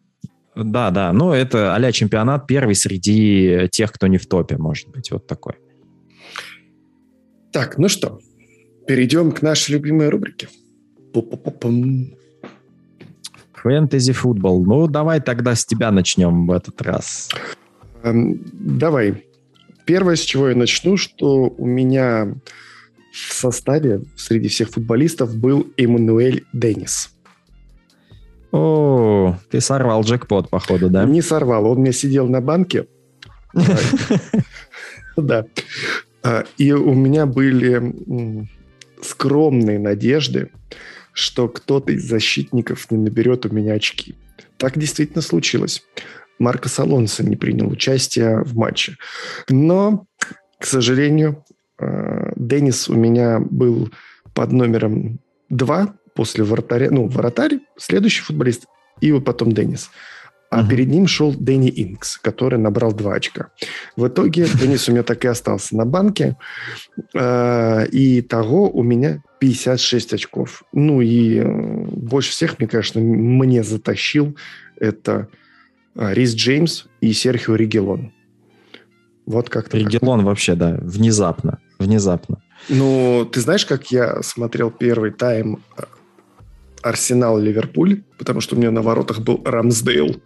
[0.57, 5.11] Да, да, ну это а чемпионат первый среди тех, кто не в топе, может быть,
[5.11, 5.55] вот такой.
[7.53, 8.21] Так, ну что,
[8.87, 10.49] перейдем к нашей любимой рубрике.
[11.13, 12.17] Фэнтези
[14.13, 14.65] футбол.
[14.65, 17.31] Ну, давай тогда с тебя начнем в этот раз.
[18.03, 19.25] Эм, давай.
[19.85, 22.35] Первое, с чего я начну, что у меня
[23.13, 27.11] в составе среди всех футболистов был Эммануэль Деннис.
[28.53, 31.05] О, ты сорвал джекпот, походу, да?
[31.05, 32.87] Не сорвал, он мне сидел на банке.
[35.17, 35.47] Да.
[36.25, 37.95] А, и у меня были
[39.01, 40.51] скромные надежды,
[41.15, 44.15] что кто-то из защитников не наберет у меня очки.
[44.59, 45.83] Так действительно случилось.
[46.39, 48.97] Марко Алонсо не принял участие в матче.
[49.49, 50.07] Но,
[50.59, 51.45] к сожалению,
[51.79, 53.91] э, Деннис у меня был
[54.35, 58.67] под номером 2 после вратаря, ну, вратарь, следующий футболист,
[59.01, 59.91] и вот потом Деннис.
[60.55, 60.69] А uh-huh.
[60.69, 63.49] перед ним шел Дэнни Инкс, который набрал 2 очка.
[63.97, 66.37] В итоге Деннис у меня так и остался на банке.
[67.13, 70.63] Э, и того у меня 56 очков.
[70.73, 74.37] Ну и э, больше всех, мне, конечно, мне затащил
[74.79, 75.27] это
[75.97, 78.13] а, Рис Джеймс и Серхио Ригелон.
[79.27, 79.77] Вот как-то.
[79.77, 80.27] Ригелон так.
[80.27, 81.59] вообще, да, внезапно.
[81.81, 82.43] Внезапно.
[82.69, 85.83] Ну, ты знаешь, как я смотрел первый тайм э,
[86.85, 90.23] Арсенал-Ливерпуль, потому что у меня на воротах был Рамсдейл.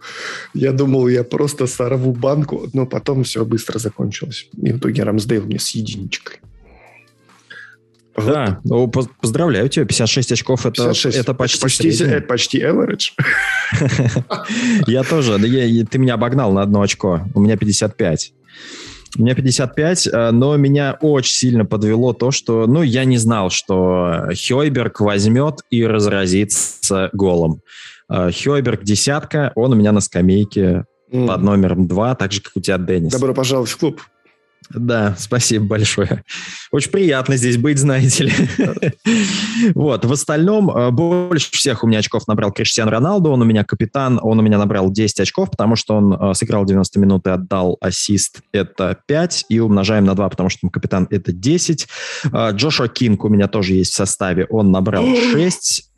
[0.53, 4.49] Я думал, я просто сорву банку, но потом все быстро закончилось.
[4.61, 6.39] И в итоге Рамсдейл мне с единичкой.
[8.17, 11.17] Да, ну, поздравляю тебя, 56 очков это, 56.
[11.17, 13.11] это почти почти, это почти average.
[14.87, 18.33] Я тоже, ты меня обогнал на одно очко, у меня 55.
[19.17, 23.49] У меня 55, э, но меня очень сильно подвело то, что, ну, я не знал,
[23.49, 27.61] что Хойберг возьмет и разразится голом.
[28.09, 31.27] Э, Хойберг десятка, он у меня на скамейке mm.
[31.27, 33.11] под номером 2, так же, как у тебя, Деннис.
[33.11, 34.01] Добро пожаловать в клуб.
[34.73, 36.23] Да, спасибо большое.
[36.71, 38.33] Очень приятно здесь быть, знаете ли.
[39.73, 43.63] Вот, в остальном, э, больше всех у меня очков набрал Криштиан Роналду, он у меня
[43.63, 47.29] капитан, он у меня набрал 10 очков, потому что он э, сыграл 90 минут и
[47.29, 51.87] отдал ассист, это 5, и умножаем на 2, потому что капитан, это 10.
[52.31, 55.89] Э, Джошуа Кинг у меня тоже есть в составе, он набрал 6.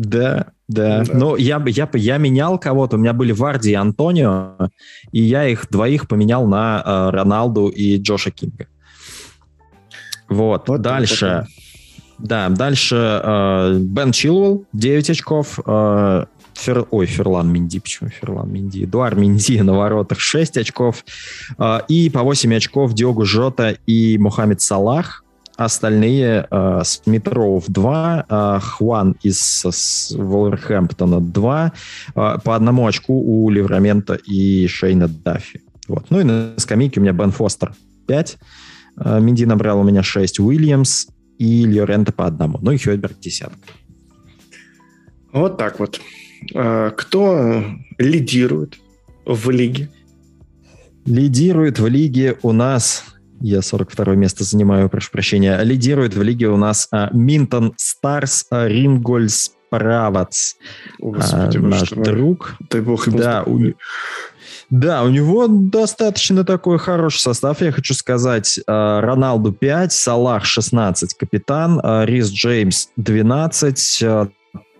[0.00, 1.04] Да, да.
[1.04, 1.12] да.
[1.12, 2.96] Ну, я, я, я менял кого-то.
[2.96, 4.70] У меня были Варди и Антонио,
[5.12, 8.66] и я их двоих поменял на э, Роналду и Джоша Кинга.
[10.30, 10.68] Вот.
[10.68, 11.46] вот дальше.
[12.16, 12.28] Вот.
[12.28, 15.58] Да, дальше э, Бен Чилвелл, 9 очков.
[15.66, 16.24] Э,
[16.54, 16.86] Фер...
[16.90, 18.84] Ой, Ферлан Минди, почему Ферлан Минди?
[18.84, 21.04] Эдуар Минди на воротах 6 очков.
[21.58, 25.24] Э, и по 8 очков Диогу Жота и Мухаммед Салах.
[25.60, 31.72] Остальные э, Смитров 2, э, Хван из с Волверхэмптона 2,
[32.14, 35.60] э, по одному очку у Леврамента и Шейна Даффи.
[35.86, 36.06] Вот.
[36.08, 37.74] Ну и на скамейке у меня Бен Фостер
[38.06, 38.38] 5,
[39.04, 42.58] э, Минди набрал у меня 6, Уильямс и Льорента по одному.
[42.62, 43.74] Ну и Хёйберг десятка.
[45.30, 46.00] Вот так вот.
[46.54, 47.64] А, кто
[47.98, 48.78] лидирует
[49.26, 49.90] в лиге?
[51.04, 53.04] Лидирует в лиге у нас
[53.40, 55.60] я 42 место занимаю, прошу прощения.
[55.62, 60.54] Лидирует в лиге у нас а, Минтон Старс а, Рингольс Правац.
[60.98, 62.56] Господи, а, наш что друг.
[62.70, 63.58] Дай бог ему да, у,
[64.68, 68.60] да, у него достаточно такой хороший состав, я хочу сказать.
[68.66, 74.04] Роналду 5, Салах 16, капитан, Рис Джеймс 12,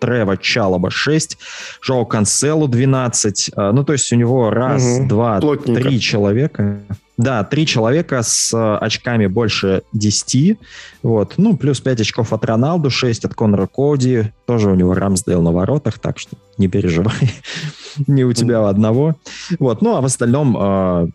[0.00, 1.38] Трева Чалоба 6,
[1.82, 3.52] Жоу Канцелу 12.
[3.56, 5.08] Ну, то есть у него раз, угу.
[5.08, 5.82] два, Плотненько.
[5.82, 6.80] три человека.
[7.20, 10.58] Да, три человека с э, очками больше 10.
[11.02, 11.34] Вот.
[11.36, 14.32] Ну, плюс 5 очков от Роналду, 6 от Конора Коди.
[14.46, 17.34] Тоже у него Рамсдейл на воротах, так что не переживай.
[18.06, 19.16] Не у тебя одного.
[19.58, 19.82] Вот.
[19.82, 21.08] Ну, а в остальном э,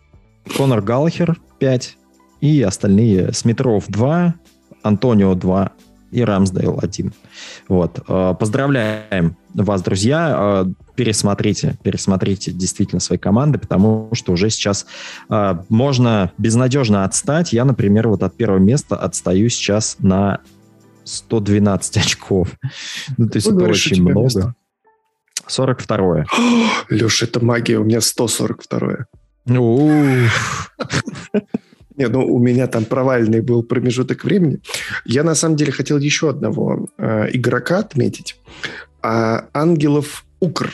[0.56, 1.98] Конор Галлахер 5
[2.40, 4.34] и остальные Смитров 2,
[4.84, 5.72] Антонио 2
[6.10, 7.12] и Рамсдейл 1.
[7.68, 8.00] Вот.
[8.08, 10.64] Э, поздравляем вас, друзья.
[10.66, 14.86] Э, пересмотрите, пересмотрите действительно свои команды, потому что уже сейчас
[15.28, 17.52] э, можно безнадежно отстать.
[17.52, 20.40] Я, например, вот от первого места отстаю сейчас на
[21.04, 22.48] 112 очков.
[23.16, 24.24] Ну, то есть это очень много.
[24.24, 24.54] Место?
[25.48, 26.26] 42-е.
[26.90, 29.06] Леша, это магия, у меня 142-е.
[31.96, 34.58] Нет, ну у меня там провальный был промежуток времени.
[35.04, 38.36] Я на самом деле хотел еще одного э, игрока отметить.
[39.02, 40.72] А Ангелов Укр.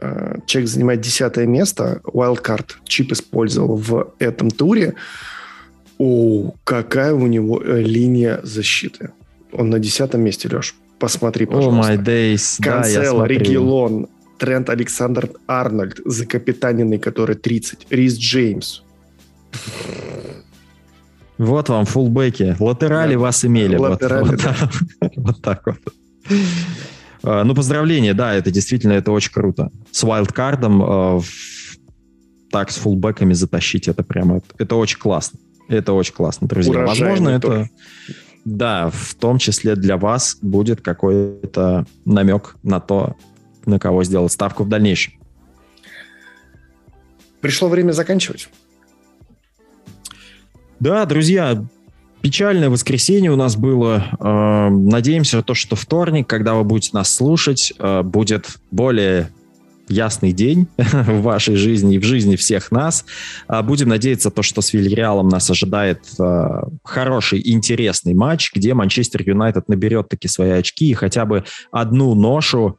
[0.00, 2.00] Э, человек занимает десятое место.
[2.04, 4.94] Wildcard чип использовал в этом туре.
[5.98, 9.10] О, какая у него э, линия защиты.
[9.52, 10.74] Он на десятом месте, Леш.
[10.98, 11.94] Посмотри, пожалуйста.
[11.94, 12.62] Oh my days.
[12.62, 14.06] Канцело, да, Регилон,
[14.38, 18.82] Трент Александр Арнольд, закапитаненный, который 30, Рис Джеймс.
[21.40, 22.54] Вот вам фулбеки.
[22.60, 23.18] Латерали да.
[23.18, 23.74] вас имели.
[23.74, 24.56] Латерали, вот, да.
[25.00, 25.78] вот, вот так вот.
[27.22, 29.70] А, ну, поздравления, да, это действительно, это очень круто.
[29.90, 31.20] С вайлдкардом э,
[32.50, 35.38] так с фулбеками затащить, это прямо, это, это очень классно.
[35.66, 36.72] Это очень классно, друзья.
[36.72, 37.70] Урожайный Возможно, это, тоже.
[38.44, 43.16] да, в том числе для вас будет какой-то намек на то,
[43.64, 45.14] на кого сделать ставку в дальнейшем.
[47.40, 48.50] Пришло время заканчивать.
[50.80, 51.62] Да, друзья,
[52.22, 54.08] Печальное воскресенье у нас было.
[54.20, 59.30] Э, надеемся, то, что вторник, когда вы будете нас слушать, э, будет более
[59.88, 63.06] ясный день в вашей жизни и в жизни всех нас.
[63.48, 69.22] А будем надеяться, то, что с Вильяреалом нас ожидает э, хороший, интересный матч, где Манчестер
[69.26, 72.78] Юнайтед наберет таки свои очки и хотя бы одну ношу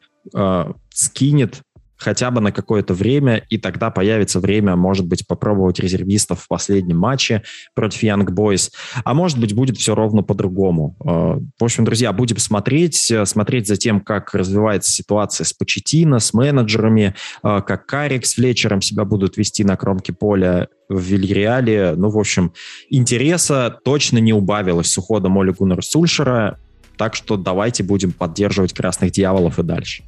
[0.93, 1.63] скинет
[2.01, 6.97] хотя бы на какое-то время, и тогда появится время, может быть, попробовать резервистов в последнем
[6.97, 7.43] матче
[7.75, 8.71] против Young Boys.
[9.03, 10.97] А может быть, будет все ровно по-другому.
[11.05, 16.19] Э, в общем, друзья, будем смотреть, э, смотреть за тем, как развивается ситуация с Почетино,
[16.19, 21.93] с менеджерами, э, как Карик с Флетчером себя будут вести на кромке поля в Вильяреале.
[21.95, 22.51] Ну, в общем,
[22.89, 26.57] интереса точно не убавилось с уходом Оли Гуннера Сульшера,
[26.97, 30.03] так что давайте будем поддерживать красных дьяволов и дальше.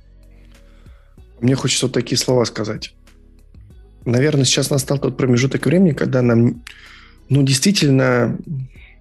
[1.43, 2.95] Мне хочется вот такие слова сказать.
[4.05, 6.63] Наверное, сейчас настал тот промежуток времени, когда нам,
[7.27, 8.37] ну, действительно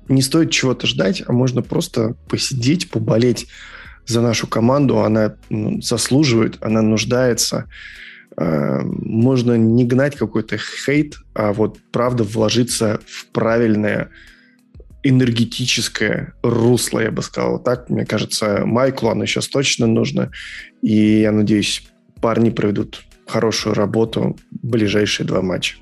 [0.08, 3.46] не стоит чего-то ждать, а можно просто посидеть, поболеть
[4.08, 4.98] за нашу команду.
[4.98, 7.68] Она ну, заслуживает, она нуждается.
[8.36, 14.10] Э, можно не гнать какой-то хейт, а вот правда вложиться в правильное
[15.04, 17.60] энергетическое русло, я бы сказал.
[17.60, 20.32] Так, мне кажется, Майклу оно сейчас точно нужно.
[20.80, 21.84] И я надеюсь,
[22.22, 25.76] парни проведут хорошую работу ближайшие два матча.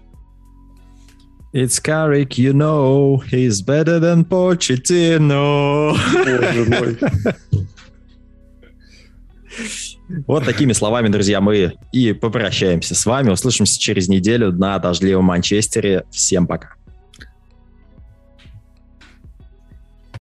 [1.53, 5.97] It's Carrick, you know, he's better than Pochettino.
[6.25, 6.99] Боже мой.
[10.27, 13.31] Вот такими словами, друзья, мы и попрощаемся с вами.
[13.31, 16.05] Услышимся через неделю на дождливом Манчестере.
[16.11, 16.75] Всем пока.